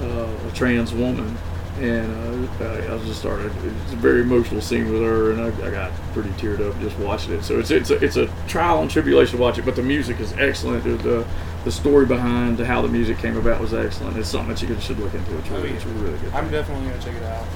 [0.01, 1.37] uh, a trans woman,
[1.79, 3.51] and uh, I I just started.
[3.83, 6.97] It's a very emotional scene with her, and I, I got pretty teared up just
[6.99, 7.43] watching it.
[7.43, 10.19] So it's it's a, it's a trial and tribulation to watch it, but the music
[10.19, 10.83] is excellent.
[10.83, 11.27] The, the
[11.65, 14.17] the story behind how the music came about was excellent.
[14.17, 15.37] It's something that you should look into.
[15.37, 16.33] It's really, it's really good.
[16.33, 17.47] I'm definitely gonna check it out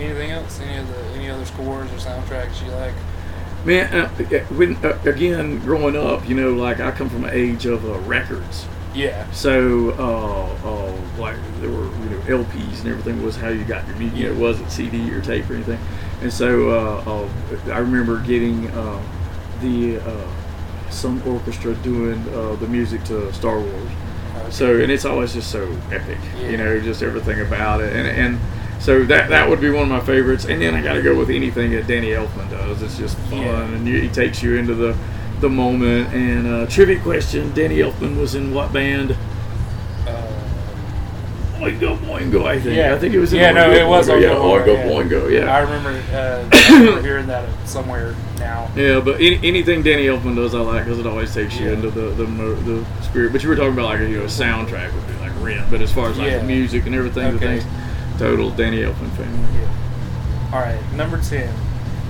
[0.00, 2.94] anything else any of the any other scores or soundtracks you like
[3.64, 4.08] Man, uh,
[4.54, 7.98] when uh, again growing up, you know, like I come from an age of uh,
[8.00, 8.66] records.
[8.94, 13.64] yeah So, uh, uh, like there were you know LPs and everything was how you
[13.64, 14.18] got your music.
[14.20, 15.78] Know, it wasn't CD or tape or anything.
[16.22, 19.02] And so uh, uh, I remember getting uh,
[19.60, 20.30] the uh,
[20.90, 23.90] some orchestra doing uh, the music to Star Wars.
[24.48, 26.48] So and it's always just so epic, Yeah.
[26.48, 28.40] you know, just everything about it, and and
[28.80, 30.44] so that that would be one of my favorites.
[30.46, 32.82] And then I got to go with anything that Danny Elfman does.
[32.82, 33.62] It's just fun, Yeah.
[33.64, 34.96] and you, he takes you into the
[35.40, 36.12] the moment.
[36.14, 39.16] And uh, trivia question: Danny Elfman was in what band?
[40.06, 40.26] uh,
[41.58, 42.74] Oingo Boingo, I think.
[42.76, 42.94] Yeah.
[42.94, 44.22] I think it was in Yeah, no, Oingo it was Boingo.
[44.22, 45.30] Yeah, Oingo Oingo Boingo, Boingo.
[45.30, 45.54] Yeah.
[45.54, 48.70] I remember, uh, I remember hearing that somewhere now.
[48.74, 51.72] Yeah, but any, anything Danny Elfman does, I like because it always takes you Yeah.
[51.74, 53.32] into the, the the spirit.
[53.32, 55.70] But you were talking about like a, you know a soundtrack would be like Rent,
[55.70, 56.38] but as far as like Yeah.
[56.38, 57.64] the music and everything, the things,
[58.20, 59.32] total Danny Elfman fan.
[59.54, 60.50] Yeah.
[60.52, 61.52] All right, number ten.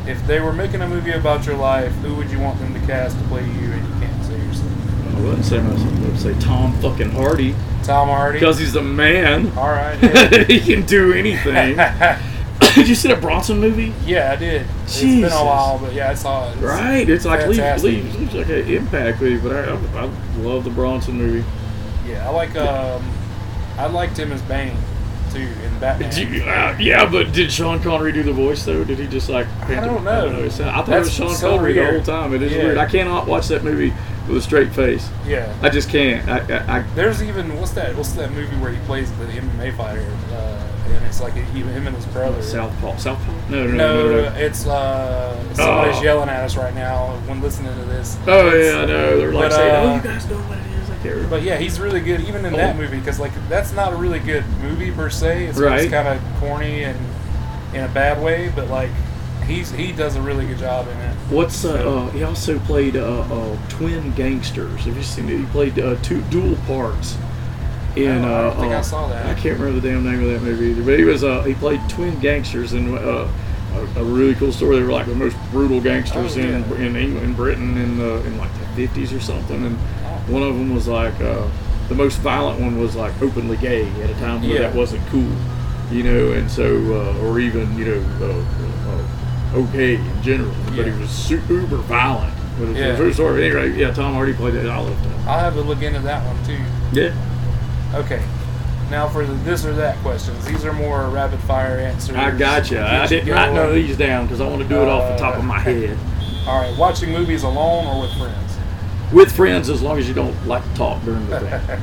[0.08, 2.80] If they were making a movie about your life, who would you want them to
[2.80, 5.16] cast to play you, and you can't say yourself?
[5.16, 5.94] I wouldn't say myself.
[5.94, 7.54] I would say Tom fucking Hardy
[7.84, 8.40] Tom Hardy.
[8.40, 9.56] because he's a man.
[9.56, 9.96] All right.
[10.02, 10.44] Yeah.
[10.44, 11.76] he can do anything.
[12.74, 13.94] did you see the Bronson movie?
[14.04, 14.66] yeah, I did.
[14.84, 16.56] It's been a while, but yeah, I saw it.
[16.56, 19.38] It's- Right, it's like leaves, leaves, leaves like an impact you.
[19.40, 21.44] But I, I, I love the Bronson movie.
[22.06, 23.08] Yeah, I like um,
[23.78, 24.76] I liked him as Bane
[25.32, 26.10] too in Batman.
[26.10, 28.84] Did you- uh, yeah, but did Sean Connery do the voice though?
[28.84, 29.46] Did he just like?
[29.68, 30.26] I don't know.
[30.40, 32.34] It sound- I thought That's it was Sean so Connery the whole time.
[32.34, 32.64] It is Yeah.
[32.64, 32.78] weird.
[32.78, 33.92] I cannot watch that movie
[34.28, 35.08] with a straight face.
[35.26, 35.52] yeah.
[35.62, 36.28] I just can't.
[36.28, 37.96] I, I, I There's even what's that?
[37.96, 40.04] What's that movie where he plays the MMA fighter?
[40.32, 40.56] Uh,
[40.94, 42.42] and it's like he, him and his brother.
[42.42, 42.96] Southpaw.
[42.96, 43.32] Southpaw.
[43.48, 44.22] No, no, No, no, no.
[44.30, 44.36] no.
[44.36, 46.02] it's uh, somebody's Oh.
[46.02, 48.16] yelling at us right now when listening to this.
[48.26, 49.18] Oh It's- yeah, I know.
[49.18, 50.69] They're like But, saying, uh, "Oh, you guys know what it is."
[51.02, 54.18] But yeah, he's really good even in that movie because like that's not a really
[54.18, 55.46] good movie per se.
[55.46, 55.90] It's, Right.
[55.90, 56.98] kind of corny and
[57.74, 58.90] in a bad way, but like
[59.46, 61.14] he's he does a really good job in it.
[61.30, 64.84] What's uh, uh he also played uh, uh twin gangsters.
[64.84, 65.38] Have you seen it?
[65.38, 67.16] He played uh, two dual parts.
[67.96, 69.26] In, Oh, I uh, think I uh, saw that.
[69.26, 70.82] I can't remember the damn name of that movie either.
[70.84, 73.28] But he was uh he played twin gangsters in uh,
[73.74, 74.76] a, a really cool story.
[74.76, 76.74] They were like the most brutal gangsters Oh, in yeah.
[76.86, 78.50] in England, in Britain in the in like
[78.80, 79.64] the fifties or something.
[79.64, 79.76] And
[80.28, 81.46] one of them was like uh,
[81.88, 84.60] the most violent one was like openly gay at a time where Yeah.
[84.62, 85.30] that wasn't cool,
[85.90, 86.32] you know.
[86.32, 88.26] And so uh, or even you know.
[88.26, 89.06] Uh, uh,
[89.52, 90.92] okay in general, but Yeah.
[90.92, 92.32] he was super violent.
[92.58, 92.84] But Yeah.
[92.92, 93.46] a true story.
[93.46, 94.68] Anyway, yeah, Tom Hardy played that.
[94.68, 95.12] I loved it.
[95.26, 96.56] I'll have to look into that one too.
[96.92, 97.10] Yeah.
[97.94, 98.22] Okay.
[98.90, 100.44] Now for the this or that questions.
[100.46, 102.14] These are more rapid fire answers.
[102.16, 102.78] I got you.
[102.80, 103.86] I Get didn't write none of going.
[103.86, 105.98] these down because I want to do it off the top of my Uh, head.
[106.46, 106.76] All right.
[106.78, 108.49] Watching movies alone or with friends?
[109.12, 111.78] With friends, as long as you don't like to talk during the day.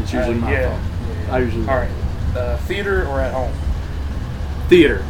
[0.00, 0.68] It's usually Uh, my yeah.
[0.68, 0.80] fault.
[1.28, 1.34] Yeah.
[1.34, 1.88] I usually All right.
[2.36, 3.52] Uh, theater or at home?
[4.68, 5.04] theater.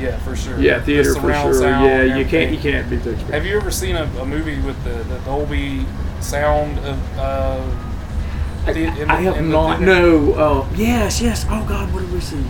[0.00, 0.58] Yeah, for sure.
[0.58, 1.62] Yeah, The theater for sure.
[1.68, 3.30] Yeah, you can't you can't beat the experience.
[3.34, 5.84] Have you ever seen a, a movie with the, the Dolby
[6.20, 7.18] sound of?
[7.18, 7.60] Uh,
[8.66, 9.80] I, the- I the- have the not.
[9.82, 10.32] No.
[10.32, 11.44] Uh, yes, yes.
[11.50, 12.42] Oh God, what did we see?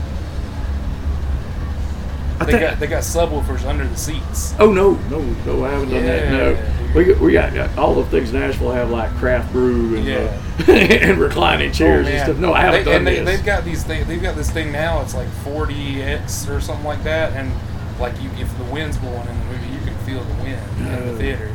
[2.41, 2.63] I They think.
[2.63, 4.55] got they got subwoofers under the seats.
[4.59, 5.65] Oh no, no, no!
[5.65, 6.31] I haven't done that.
[6.31, 9.97] No, Yeah, we got, we got, got all the things Nashville have like craft brew
[9.97, 12.37] and uh, and reclining chairs Oh, and stuff.
[12.39, 13.37] No, I haven't they, done and they, this.
[13.37, 14.07] They've got these things.
[14.07, 15.01] They've got this thing now.
[15.03, 17.53] It's like 4DX or something like that, and
[18.01, 20.87] like you, if the wind's blowing in the movie, you can feel the wind in
[20.95, 21.13] Oh.
[21.13, 21.51] the theater.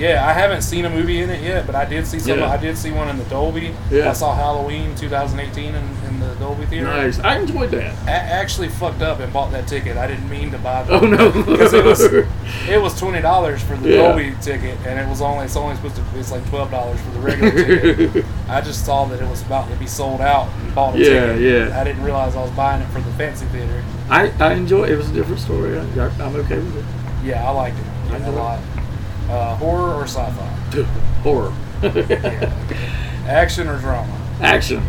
[0.00, 2.38] Yeah, I haven't seen a movie in it yet, but I did see some.
[2.38, 2.50] Yeah.
[2.50, 3.74] I did see one in the Dolby.
[3.90, 4.08] Yeah.
[4.08, 5.74] I saw Halloween 2018 in,
[6.08, 6.86] in the Dolby theater.
[6.86, 7.18] nice.
[7.20, 7.94] I enjoyed that.
[8.08, 9.98] I actually fucked up and bought that ticket.
[9.98, 11.30] I didn't mean to buy the Oh no!
[11.30, 12.00] because it was
[12.68, 13.96] it was twenty dollars for the Yeah.
[14.08, 17.10] Dolby ticket, and it was only it's only supposed to it's like twelve dollars for
[17.10, 18.24] the regular ticket.
[18.48, 21.26] I just saw that it was about to be sold out and bought a Yeah,
[21.34, 21.40] ticket.
[21.42, 21.78] yeah.
[21.78, 23.84] I didn't realize I was buying it for the fancy theater.
[24.08, 24.84] I I enjoy.
[24.84, 25.78] It was a different story.
[25.78, 26.84] I, I'm okay with it.
[27.22, 27.84] Yeah, I liked it
[28.14, 28.58] I yeah, a lot.
[29.30, 30.82] Uh, horror or sci-fi?
[31.22, 31.52] Horror.
[33.28, 34.20] Action or drama?
[34.40, 34.82] Action.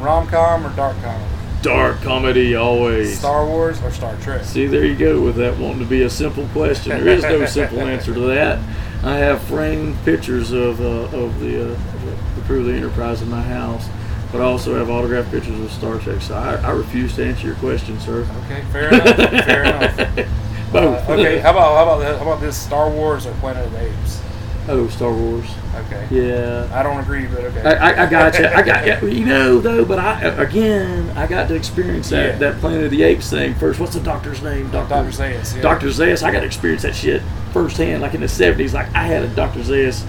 [0.00, 1.30] Rom-com or dark comedy?
[1.62, 3.18] Dark comedy always.
[3.18, 4.44] Star Wars or Star Trek?
[4.44, 6.90] See, there you go with that wanting to be a simple question.
[6.90, 8.58] There is no simple answer to that.
[9.04, 11.78] I have framed pictures of uh, of the uh,
[12.34, 13.88] the crew of the Enterprise in my house,
[14.32, 16.20] but I also have autographed pictures of Star Trek.
[16.20, 18.26] So I, I refuse to answer your question, sir.
[18.44, 19.44] Okay, fair enough.
[19.44, 20.28] fair enough.
[20.74, 21.08] Both.
[21.08, 23.72] Uh, okay, how about how about the, how about this Star Wars or Planet of
[23.72, 24.20] the Apes?
[24.68, 25.44] oh, Star Wars.
[25.86, 26.06] Okay.
[26.10, 26.68] Yeah.
[26.72, 27.60] I don't agree, but okay.
[27.62, 28.46] I, I, I got you.
[28.46, 29.08] I got you.
[29.08, 32.38] You know though, but I again I got to experience that Yeah.
[32.38, 33.78] that Planet of the Apes thing first.
[33.78, 34.70] What's the doctor's name?
[34.70, 35.10] Dr.
[35.12, 35.54] Zaius.
[35.54, 35.62] Yeah.
[35.62, 35.88] Dr.
[35.88, 37.22] Zaius, I got to experience that shit
[37.52, 38.02] firsthand.
[38.02, 39.60] Like in the '70s, like I had a Dr.
[39.60, 40.04] Zaius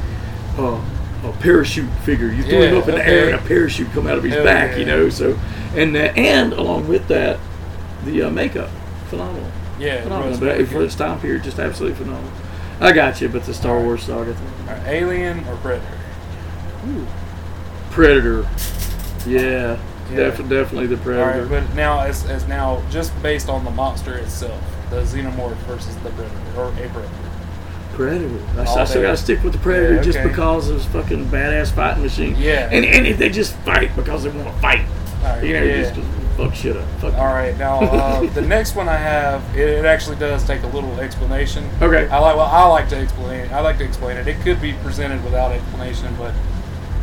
[0.58, 0.82] uh,
[1.28, 2.32] a parachute figure.
[2.32, 4.44] You threw him up in the air and a parachute come out of his Hell
[4.46, 4.72] back.
[4.72, 4.78] yeah.
[4.78, 5.38] You know, so
[5.76, 7.40] and that, and along with that,
[8.06, 8.70] the uh, makeup,
[9.10, 9.52] phenomenal.
[9.80, 10.40] Yeah, phenomenal.
[10.40, 10.84] But for good.
[10.86, 12.32] its time period, just absolutely phenomenal.
[12.80, 14.48] I got you, but the Star Wars saga thing.
[14.68, 15.98] All right, Alien or Predator?
[17.92, 18.48] Predator.
[19.26, 19.78] Yeah,
[20.12, 20.16] Yeah.
[20.16, 21.46] Def- definitely the Predator.
[21.46, 25.96] right, but now as, as now just based on the monster itself, the xenomorph versus
[25.98, 27.10] the predator or a predator.
[27.94, 28.46] Predator.
[28.58, 31.72] I, I still gotta stick with the Predator Yeah, just because of his fucking badass
[31.72, 32.36] fighting machine.
[32.38, 32.70] Yeah.
[32.72, 34.86] And and if they just fight because they want to fight.
[35.24, 35.82] Right, You know, yeah.
[35.92, 35.96] just
[36.36, 36.88] fuck shit up.
[37.00, 37.14] Fuck.
[37.16, 40.68] All right, now uh, the next one I have, it, it actually does take a
[40.68, 41.70] little explanation.
[41.82, 42.08] Okay.
[42.10, 43.52] I like well, I like to explain.
[43.52, 44.28] I like to explain it.
[44.28, 46.34] It could be presented without explanation, but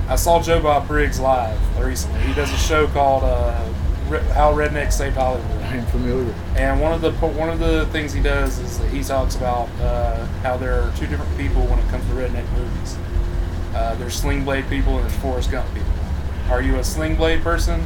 [0.08, 2.20] I saw Joe Bob Briggs live recently.
[2.20, 3.68] He does a show called uh,
[4.08, 6.34] Re- "How Rednecks Saved Hollywood." I'm familiar.
[6.56, 9.68] And one of the one of the things he does is that he talks about
[9.80, 12.96] uh, how there are two different people when it comes to redneck movies.
[13.74, 15.90] Uh, there's Sling Blade people and there's Forrest Gump people.
[16.50, 17.82] Are you a Sling Blade person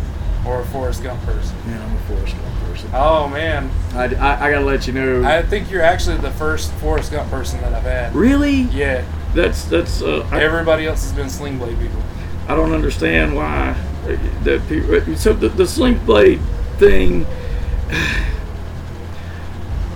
[0.46, 1.56] or a Forrest Gump person?
[1.66, 2.90] Man, I'm a Forrest Gump person.
[2.94, 5.24] Oh man, I, I, I gotta let you know.
[5.24, 8.14] I think you're actually the first Forrest Gump person that I've had.
[8.14, 8.62] really?
[8.62, 10.02] Yeah, That's that's.
[10.02, 12.02] Uh, I, everybody else has been Sling Blade people.
[12.48, 13.70] I don't understand why
[14.04, 15.16] uh, that people.
[15.16, 16.40] So the, the sling blade
[16.78, 17.26] thing.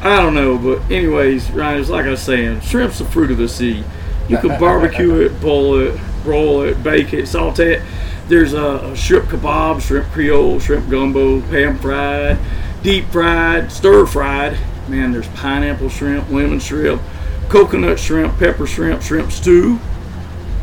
[0.03, 3.37] I don't know, but anyways, Ryan, it's like I was saying, shrimp's the fruit of
[3.37, 3.85] the sea.
[4.31, 7.83] You can barbecue it, boil it, roll it, bake it, saute it.
[8.31, 12.39] There's a, a shrimp kebab, shrimp creole, shrimp gumbo, pan fried,
[12.81, 14.57] deep fried, stir fried.
[14.87, 17.03] Man, there's pineapple shrimp, lemon shrimp,
[17.49, 19.81] coconut shrimp, pepper shrimp, shrimp stew,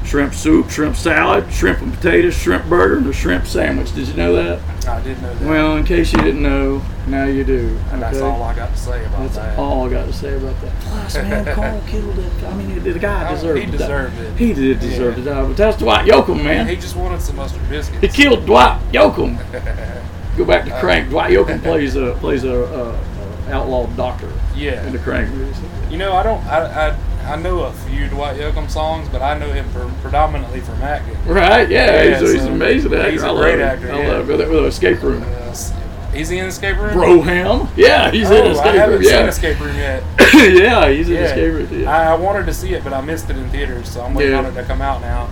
[0.07, 3.93] shrimp soup, shrimp salad, shrimp and potatoes, shrimp burger, and a shrimp sandwich.
[3.93, 4.87] Did you know that?
[4.87, 5.47] I did know that.
[5.49, 7.77] Well, in case you didn't know, now you do.
[7.91, 9.59] and that's all I got to say about That's that.
[9.59, 10.71] all I got to say about that.
[10.79, 12.43] Plus, man, Carl killed it.
[12.45, 13.77] I mean, the guy Oh, deserved he to die.
[13.77, 14.37] deserved it.
[14.37, 15.23] He did deserve Yeah.
[15.25, 15.43] to die.
[15.47, 16.67] But that's Dwight Yoakam, man.
[16.67, 18.01] He just wanted some mustard biscuits.
[18.15, 19.37] He killed Dwight Yoakam.
[20.37, 21.09] Go back to uh, Crank.
[21.09, 24.85] Dwight Yoakam plays a plays a, a, a outlaw doctor Yeah.
[24.85, 25.57] in the Crank movies.
[25.89, 26.43] You know, I don't.
[26.45, 26.97] I, I
[27.27, 31.15] I know a few Dwight Yoakam songs, but I know him for, predominantly from acting.
[31.25, 31.69] Right?
[31.69, 33.11] Yeah, Yeah, he's, he's an amazing actor.
[33.11, 34.07] he's a great actor, I yeah.
[34.13, 34.37] love him.
[34.37, 35.23] With, with Escape Room.
[35.23, 35.53] Uh,
[36.15, 36.91] is he in Escape Room?
[36.97, 37.69] Broham.
[37.75, 39.03] Yeah, he's in Oh, Escape I haven't Room.
[39.03, 39.27] seen Yeah.
[39.27, 40.03] Escape Room yet.
[40.33, 41.17] yeah, he's in.
[41.17, 41.81] Escape Room.
[41.83, 41.91] Yeah.
[41.95, 44.33] I, I wanted to see it, but I missed it in theaters, so I'm waiting
[44.33, 45.25] on it to come out now.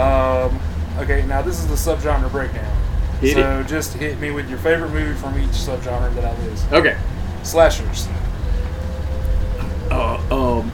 [0.00, 0.58] Um,
[0.98, 2.64] okay, now this is the subgenre breakdown.
[3.20, 6.72] Hit so just hit me with your favorite movie from each subgenre that I list.
[6.72, 6.96] okay.
[7.42, 8.08] Slashers.
[9.90, 10.72] Uh, um,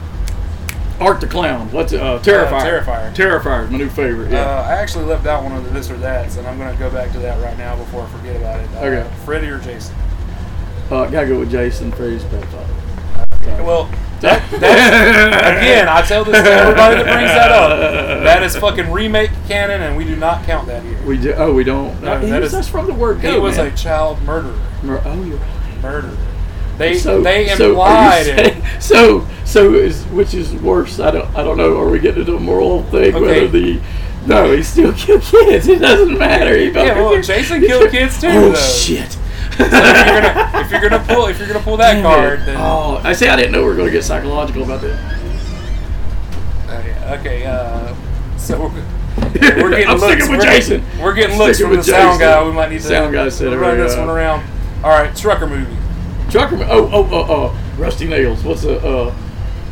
[0.99, 1.71] Art the Clown.
[1.71, 2.01] What's it?
[2.01, 2.81] Uh, Terrifier.
[2.83, 3.15] Terrifier.
[3.15, 4.31] Terrifier is my new favorite.
[4.31, 4.41] Yeah.
[4.45, 6.77] Uh, I actually left out one of the this or that's, and I'm going to
[6.79, 8.69] go back to that right now before I forget about it.
[8.75, 9.09] Uh, Okay.
[9.25, 9.95] Freddy or Jason?
[10.91, 12.43] Uh, gotta go with Jason Freddy's Pet
[13.63, 13.89] Well,
[14.21, 17.99] that, again, I tell this to everybody that brings that up.
[18.29, 21.01] That is fucking remake canon, and we do not count that here.
[21.05, 21.99] We do, oh we don't.
[22.01, 23.31] No, Uh, that is- that's from the word go.
[23.31, 23.67] He was man.
[23.67, 24.59] a child murderer.
[24.83, 25.81] Mur- oh, you're right.
[25.81, 26.17] Murderer.
[26.79, 28.81] They So they so are implied it.
[28.81, 30.99] So so is which is worse?
[30.99, 31.77] I don't I don't know.
[31.79, 33.13] Are we getting into a moral thing?
[33.13, 33.21] Okay.
[33.21, 33.81] Whether the
[34.25, 35.67] no, he still killed kids.
[35.67, 36.55] It doesn't matter.
[36.57, 38.55] He Yeah, well, Jason killed kids too, Oh though.
[38.55, 39.11] shit.
[39.11, 42.39] So if you're gonna if you're gonna pull if you're gonna pull that Damn card,
[42.39, 42.45] it.
[42.45, 44.97] then Oh, I say I didn't know we were going to get psychological about that.
[46.69, 47.45] Oh, yeah, okay.
[47.45, 47.93] Uh,
[48.37, 48.69] so we're,
[49.63, 50.13] we're getting I'm looks.
[50.13, 50.79] sticking with we're Jason.
[50.81, 52.41] Getting, we're getting I'm looks from the with sound guy.
[52.45, 54.49] We might need to Sound guy said run right, this uh, one around.
[54.83, 55.75] All right, trucker movie.
[56.29, 56.63] Trucker.
[56.69, 57.75] Oh oh oh oh.
[57.77, 58.43] Rusty Nails.
[58.43, 59.15] What's a uh?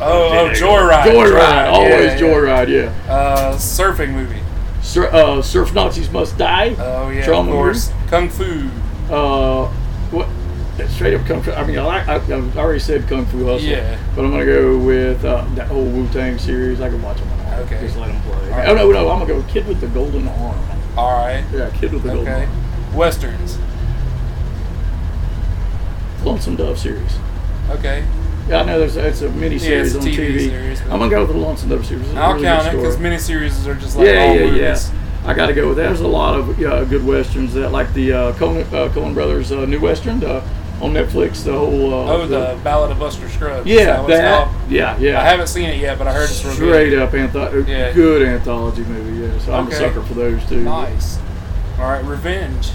[0.00, 1.02] oh, Joyride.
[1.02, 1.72] Joyride.
[1.72, 2.18] Always yeah, yeah.
[2.20, 2.68] Joyride.
[2.68, 3.12] Yeah.
[3.12, 4.40] Uh, surfing movie.
[4.80, 6.74] Sur- uh, Surf Nazis Must Die.
[6.78, 7.92] Oh yeah, Troma of course.
[7.92, 8.08] movie.
[8.08, 8.70] Kung Fu.
[9.12, 9.66] Uh,
[10.10, 10.28] what?
[10.90, 11.50] Straight up kung fu.
[11.50, 13.66] I mean, I, like, I, I already said kung fu hustle.
[13.68, 13.98] Yeah.
[14.14, 16.80] But I'm gonna go with uh, that whole Wu Tang series.
[16.80, 17.54] I can watch them all.
[17.62, 17.80] Okay.
[17.80, 18.52] Just let them play.
[18.52, 18.68] All right.
[18.68, 20.56] Oh no, no, I'm gonna go with Kid with the Golden Arm.
[20.96, 21.44] All right.
[21.52, 22.44] Yeah, Kid with the Golden Okay.
[22.44, 22.94] Arm.
[22.94, 23.58] Westerns.
[26.28, 27.16] Lonesome Dove series.
[27.70, 28.04] Okay.
[28.48, 30.48] Yeah, I know there's it's a mini series a on TV TV.
[30.48, 32.06] series, I'm gonna go with the Lonesome Dove series.
[32.06, 33.10] It's I'll really count it because story.
[33.10, 34.90] miniseries are just like yeah, all yeah, movies.
[34.90, 34.98] yeah.
[35.24, 35.88] I got to go with that.
[35.88, 39.52] There's a lot of uh, good westerns that, like the uh, Coen, uh, Coen Brothers
[39.52, 40.46] uh, new western uh,
[40.80, 41.44] on Netflix.
[41.44, 43.66] The whole uh, Oh, the Ballad of Buster Scruggs.
[43.66, 45.20] Yeah, it's that yeah, yeah.
[45.20, 46.98] I haven't seen it yet, but I heard it's straight good.
[47.02, 47.92] up antho- Yeah.
[47.92, 49.26] good anthology movie.
[49.26, 50.62] Yeah, so I'm a sucker for those too.
[50.62, 51.18] Nice.
[51.78, 52.70] All right, Revenge.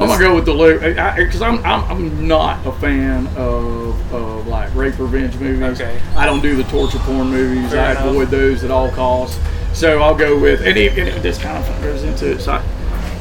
[0.00, 4.46] I'm gonna go with the Luke because I'm, I'm I'm not a fan of, of
[4.46, 5.80] like rape revenge movies.
[5.80, 6.00] Okay.
[6.16, 7.70] I don't do the torture porn movies.
[7.70, 8.06] Fair I enough.
[8.06, 9.38] avoid those at all costs.
[9.72, 12.40] So I'll go with and, and it- this kind of goes into it.
[12.40, 12.62] So I,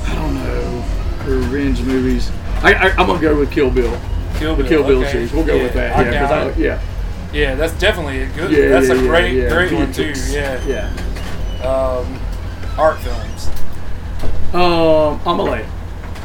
[0.08, 0.86] I don't know
[1.26, 2.32] revenge movies.
[2.64, 4.00] I, I I'm gonna go with Kill Bill.
[4.38, 4.70] Kill The Bill.
[4.70, 5.12] Kill Bill okay.
[5.12, 5.34] series.
[5.34, 5.96] We'll go Yeah, with that.
[5.98, 6.82] I Yeah, I, yeah,
[7.34, 8.52] Yeah, that's definitely a good.
[8.52, 9.50] yeah, that's yeah, a great, yeah.
[9.50, 10.14] great one too.
[10.30, 10.66] Yeah.
[10.66, 11.66] yeah.
[11.68, 12.20] Um,
[12.78, 13.50] art films.
[14.54, 15.66] Um, Amelie.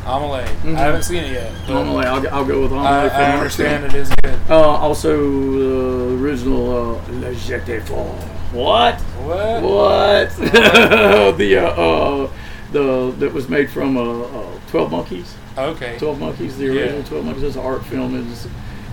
[0.06, 0.44] Amelie.
[0.62, 0.76] Mhm.
[0.76, 1.52] I haven't seen it yet.
[1.68, 2.04] Amelie.
[2.06, 2.86] I'll, I'll go with Amelie.
[2.86, 4.38] I, I understand it is good.
[4.50, 8.08] Uh, also, the original uh, La Jetée Fort.
[8.52, 9.00] What?
[9.00, 9.62] What?
[9.62, 10.36] What?
[11.38, 12.30] the uh, uh,
[12.72, 15.34] the that was made from uh, uh, Twelve Monkeys.
[15.56, 15.96] Okay.
[15.98, 16.56] Twelve Monkeys.
[16.58, 16.80] The Yeah.
[16.82, 17.42] original Twelve Monkeys.
[17.44, 18.14] It's an art film.
[18.30, 18.46] It's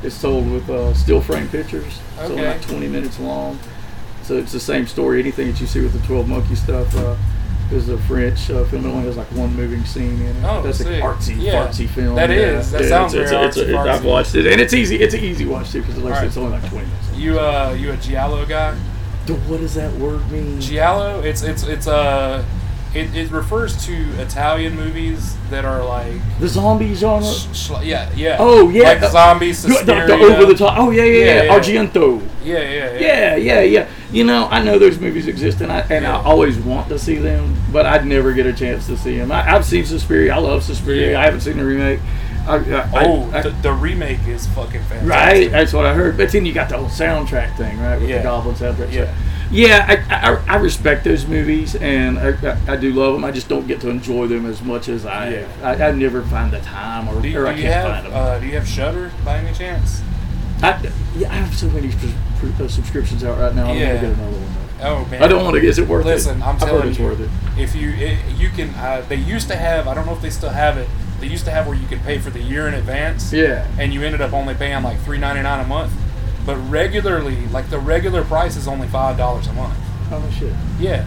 [0.04, 2.00] it's told with uh, still frame pictures.
[2.20, 3.60] It's only like twenty minutes long.
[4.24, 5.20] So it's the same story.
[5.20, 6.88] Anything that you see with the Twelve Monkey stuff.
[7.72, 8.86] Is a French uh, film.
[8.86, 10.44] It only has like one moving scene in it.
[10.44, 10.88] Oh, That's sick.
[10.88, 11.68] an artsy, Yeah.
[11.68, 12.16] fartsy film.
[12.16, 12.70] That is.
[12.72, 14.98] That sounds it's, very it's, it's, artsy, I've watched it, and it's easy.
[14.98, 16.28] It's an easy watch too because like I said, Alright.
[16.28, 17.18] it's only like twenty minutes.
[17.18, 18.76] You uh, you a giallo guy?
[19.48, 20.60] What does that word mean?
[20.60, 21.22] Giallo.
[21.22, 22.44] It's it's it's uh,
[22.94, 26.20] it, it refers to Italian movies that are like.
[26.42, 27.26] The zombie genre.
[27.26, 28.36] Sh- sh- yeah, yeah.
[28.40, 30.78] Oh yeah, Like zombies, the, the over the top.
[30.78, 31.44] Oh yeah, yeah, Yeah, yeah.
[31.44, 31.58] yeah.
[31.60, 32.22] Argento.
[32.44, 33.00] Yeah, yeah, yeah.
[33.00, 33.90] Yeah, yeah, yeah.
[34.12, 36.18] You know, I know those movies exist, and I and Yeah.
[36.18, 39.32] I always want to see them, but I'd never get a chance to see him.
[39.32, 40.34] I, I've seen Suspiria.
[40.36, 41.12] I love Suspiria.
[41.12, 41.22] Yeah.
[41.22, 42.00] I haven't seen the remake.
[42.48, 45.10] I, I, Oh, I- the, the remake is fucking fantastic.
[45.10, 45.52] right.
[45.52, 46.18] That's what I heard.
[46.18, 48.18] But then you got the whole soundtrack thing, right, with Yeah.
[48.18, 48.92] the Goblin soundtrack.
[48.92, 49.16] So, Yeah.
[49.52, 50.04] yeah.
[50.10, 53.24] I, I, I respect those movies, and I, I, I do love them.
[53.24, 55.30] I just don't get to enjoy them as much as I.
[55.30, 55.48] Yeah.
[55.88, 58.14] I, never find the time, or, Do or I do can't find them.
[58.14, 60.02] uh, do you have Shudder by any chance?
[60.64, 60.80] I,
[61.18, 63.70] yeah, I have so many uh, subscriptions out right now.
[63.70, 63.96] I'm Yeah.
[63.96, 64.61] gonna get another one.
[64.84, 65.62] Oh man, I don't want to.
[65.62, 66.46] Is it worth Listen, it?
[66.46, 67.30] Listen, I'm telling it's you, worth it.
[67.58, 69.88] if you it, you can, uh, they used to have.
[69.88, 70.88] I don't know if they still have it.
[71.20, 73.32] They used to have where you could pay for the year in advance.
[73.32, 73.68] Yeah.
[73.78, 75.94] And you ended up only paying like three ninety nine a month.
[76.46, 79.78] But regularly, like the regular price is only five dollars a month.
[80.12, 80.54] Oh shit.
[80.80, 81.06] Yeah.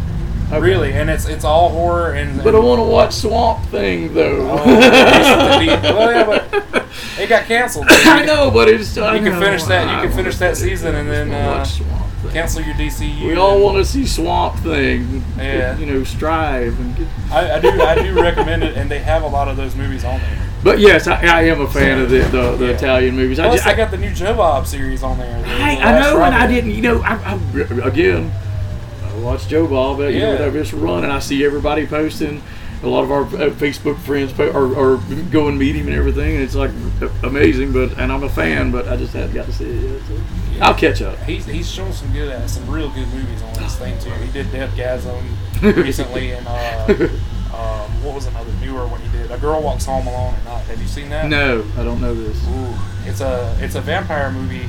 [0.49, 0.61] Okay.
[0.61, 2.45] Really, and it's it's all horror and.
[2.45, 4.51] But I want to watch Swamp Thing though.
[4.53, 6.85] Oh, well, yeah, but
[7.18, 7.87] it got canceled.
[7.91, 8.97] I know, but it's.
[8.99, 11.59] I You can know, finish that- you I can finish that season and then, uh,
[11.59, 12.33] watch Swamp Thing.
[12.33, 13.27] Cancel your DCU.
[13.29, 15.22] We all want to see Swamp Thing.
[15.39, 15.77] Yeah.
[15.79, 17.07] You know, strive and get.
[17.31, 17.68] I, I do.
[17.83, 20.51] I do recommend it, and they have a lot of those movies on there.
[20.62, 22.70] But yes, I, I am a fan of the the, the Yeah.
[22.72, 23.39] Italian movies.
[23.39, 25.43] I, just, I, got the new Joe Bob series on there.
[25.43, 26.70] the- I, I know, and I didn't.
[26.70, 28.33] You know, I, I again,
[29.03, 29.99] I watch Joe Bob.
[30.01, 30.39] You Yeah.
[30.39, 32.43] know, this run, and I see everybody posting.
[32.83, 35.01] A lot of our uh, Facebook friends po- or, or
[35.31, 36.70] go and meet him and everything, and it's like
[37.22, 37.72] amazing.
[37.72, 40.01] But and I'm a fan, but I just haven't got to see it yet.
[40.07, 40.14] So
[40.61, 41.18] I'll catch up.
[41.20, 44.11] He's he's shown some good, uh, some real good movies on this thing too.
[44.11, 45.22] He did Deathgasm
[45.76, 47.09] recently, and uh,
[47.55, 49.30] um, what was another newer one he did?
[49.30, 50.64] A Girl Walks Home Alone at Night.
[50.66, 51.28] Have you seen that?
[51.28, 52.36] No, I don't know this.
[52.48, 52.74] Ooh,
[53.09, 54.68] it's a it's a vampire movie.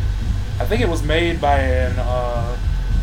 [0.59, 2.57] I think it was made by an uh,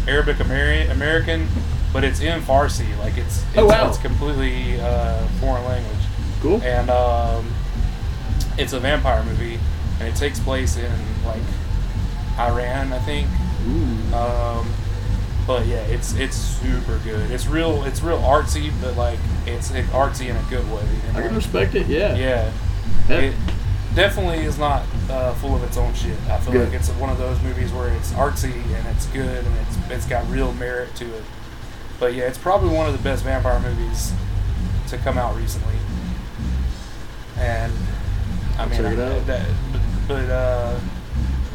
[0.09, 1.47] Arabic Ameri- American,
[1.93, 2.97] but it's in Farsi.
[2.99, 3.89] Like it's it's, Oh, wow.
[3.89, 5.99] it's completely uh, foreign language,
[6.41, 6.63] Cool.
[6.63, 7.47] and um,
[8.59, 9.59] it's a vampire movie,
[10.01, 10.91] and it takes place in
[11.27, 11.43] like
[12.39, 13.29] Iran, I think.
[14.13, 14.67] Um,
[15.47, 17.31] but yeah, it's it's super good.
[17.31, 20.85] It's real it's real artsy, but like it's it, artsy in a good way.
[21.09, 21.87] And, I can respect it.
[21.87, 22.15] Yeah.
[22.17, 22.53] yeah,
[23.09, 23.35] it
[23.95, 26.17] definitely is not uh, full of its own shit.
[26.29, 26.71] I feel Good.
[26.71, 30.07] like it's one of those movies where it's artsy and it's good and it's it's
[30.07, 31.25] got real merit to it.
[31.99, 34.13] But yeah, it's probably one of the best vampire movies
[34.89, 35.77] to come out recently.
[37.39, 37.73] And
[38.59, 39.47] I mean, I- that,
[40.07, 40.79] but uh,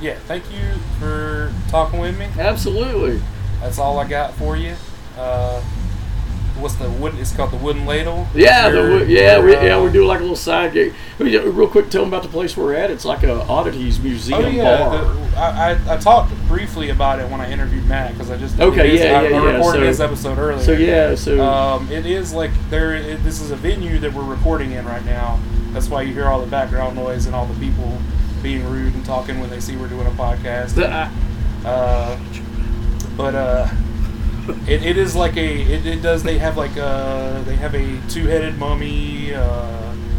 [0.02, 2.28] yeah, thank you for talking with me.
[2.38, 3.22] Absolutely.
[3.62, 4.76] That's all I got for you.
[5.18, 5.62] Uh,
[6.60, 7.20] what's the wooden?
[7.20, 8.28] It's called the wooden ladle.
[8.36, 9.76] Yeah, the, Your- wo- yeah, we, your, yeah.
[9.78, 10.93] uh, We do like a little side gig.
[11.20, 12.91] We ju- Real quick, tell them about the place we're at.
[12.91, 15.04] It's like a oddities museum Oh yeah, bar.
[15.04, 18.93] the, I, I, talked briefly about it when I interviewed Matt because I just Okay,
[18.95, 20.64] is- yeah, I, yeah, I yeah, so- this episode earlier.
[20.64, 22.95] so yeah, so Um, it is like there.
[22.95, 25.39] It, this is a venue that we're recording in right now.
[25.74, 27.98] That's why you hear all the background noise and all the people
[28.48, 30.74] being rude and talking when they see we're doing a podcast.
[30.76, 30.88] the,
[31.68, 32.18] Uh,
[33.18, 33.68] but uh,
[34.68, 38.00] it, it is like a it, it does they have like a they have a
[38.08, 39.34] two headed mummy.
[39.34, 39.74] Uh,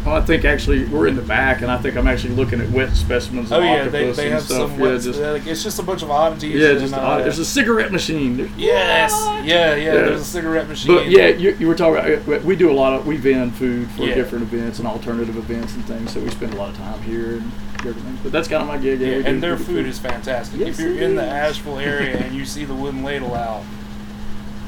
[0.05, 2.69] well, I think actually we're in the back, and I think I'm actually looking at
[2.71, 3.51] wet specimens.
[3.51, 4.71] oh yeah, they, they have stuff.
[4.71, 4.79] some.
[4.81, 6.55] Yeah, wet- just, like, it's just a bunch of oddities.
[6.61, 8.37] yeah, and, just uh, odd- there's a cigarette machine.
[8.37, 9.93] There's- yes, yeah, yeah, Yeah.
[9.93, 10.95] There's a cigarette machine.
[10.95, 12.45] But yeah, you, you were talking about.
[12.45, 14.15] We do a lot of we vend food for Yeah.
[14.17, 16.13] different events and alternative events and things.
[16.13, 17.51] So we spend a lot of time here and.
[17.83, 19.01] But that's kind of my gig.
[19.01, 20.61] Yeah, Yeah, and their food is fantastic.
[20.61, 21.29] Yes, if you're in the is.
[21.29, 23.65] Asheville area and you see the wooden ladle out,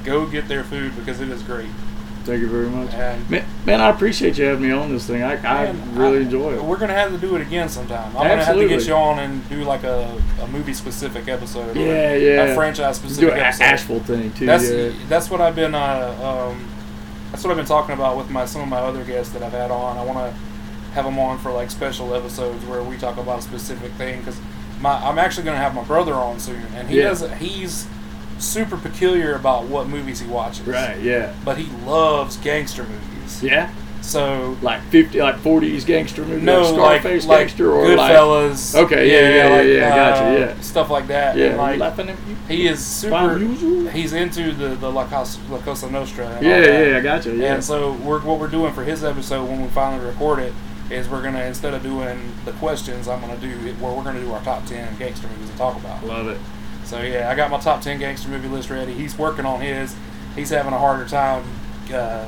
[0.04, 1.70] go get their food because it is great.
[2.24, 2.92] Thank you very much.
[2.92, 5.22] And Man, man, I appreciate you having me on this thing.
[5.22, 6.62] I, I really I- enjoy it.
[6.62, 8.08] We're gonna have to do it again sometime.
[8.16, 11.76] I'm gonna have to get you on and do like a, a movie specific episode.
[11.76, 12.42] or Yeah, yeah.
[12.44, 13.64] A franchise do specific an episode.
[13.64, 14.46] Asheville thing too.
[14.46, 14.92] That's yeah.
[15.08, 16.68] that's what I've been uh, um,
[17.30, 19.52] that's what I've been talking about with my some of my other guests that I've
[19.52, 19.96] had on.
[19.96, 20.40] I want to
[20.92, 24.40] have them on for like special episodes where we talk about a specific thing because
[24.80, 27.08] my I'm actually gonna have my brother on soon and he Yeah.
[27.10, 27.86] does he's
[28.38, 30.66] super peculiar about what movies he watches.
[30.66, 30.98] Right.
[31.00, 31.32] Yeah.
[31.44, 33.42] But he loves gangster movies.
[33.42, 33.70] Yeah.
[34.02, 38.10] So Like fifty, like forties gangster movies, no, like like Scarface like gangster, or like
[38.12, 38.74] Goodfellas.
[38.84, 40.60] Okay, yeah, yeah, yeah, yeah, gotcha, uh, yeah.
[40.62, 41.36] Stuff like that.
[41.36, 42.36] yeah, And, like laughing at you.
[42.48, 43.36] he is super.
[43.90, 46.26] He's into the the La Cosa, La Cosa Nostra.
[46.28, 47.36] And Yeah, yeah, I gotcha.
[47.36, 47.54] Yeah.
[47.56, 50.54] And so we're, what we're doing for his episode when we finally record it
[50.90, 54.20] is we're gonna instead of doing the questions, I'm gonna do it where we're gonna
[54.20, 56.04] do our top ten gangster movies to talk about.
[56.04, 56.38] Love it.
[56.84, 58.92] So yeah, I got my top ten gangster movie list ready.
[58.92, 59.94] He's working on his.
[60.36, 61.44] He's having a harder time
[61.92, 62.26] uh,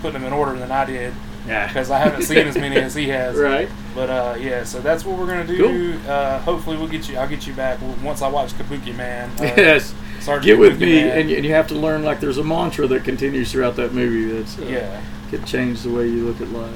[0.00, 1.14] putting them in order than I did
[1.46, 1.66] Yeah.
[1.68, 3.36] because I haven't seen as many as he has.
[3.36, 3.68] Right.
[3.94, 5.98] But uh, yeah, so that's what we're gonna do.
[6.06, 7.16] Uh, hopefully, we'll get you.
[7.16, 9.40] I'll get you back once I watch Kabukiman.
[9.40, 9.94] Uh, yes.
[10.20, 11.18] Sergeant Get with Kabuki me, Man.
[11.18, 13.92] and you, and you have to learn like there's a mantra that continues throughout that
[13.92, 14.32] movie.
[14.32, 16.74] That's uh, yeah, could change the way you look at life.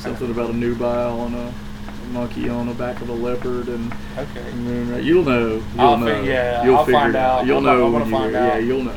[0.00, 1.52] Something about a nubile on a,
[2.12, 4.42] monkey on the back of a leopard, and, okay.
[4.52, 5.48] then, uh, you'll know.
[5.74, 6.06] You'll I'll know.
[6.06, 7.46] fi- yeah, you'll I'll figure find it out.
[7.46, 8.64] You'll I'm- know I'm you find Yeah, out.
[8.64, 8.96] you'll know.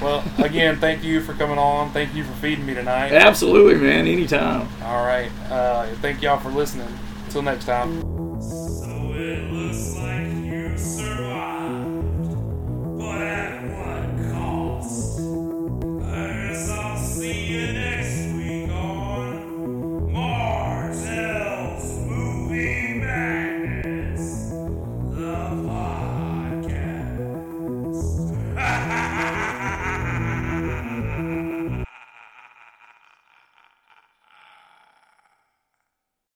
[0.00, 1.90] Well, again, thank you for coming on.
[1.92, 3.12] Thank you for feeding me tonight.
[3.12, 4.06] Absolutely, man.
[4.06, 4.68] Anytime.
[4.84, 5.30] All right.
[5.50, 6.88] Uh, thank y'all for listening.
[7.26, 8.31] Until next time.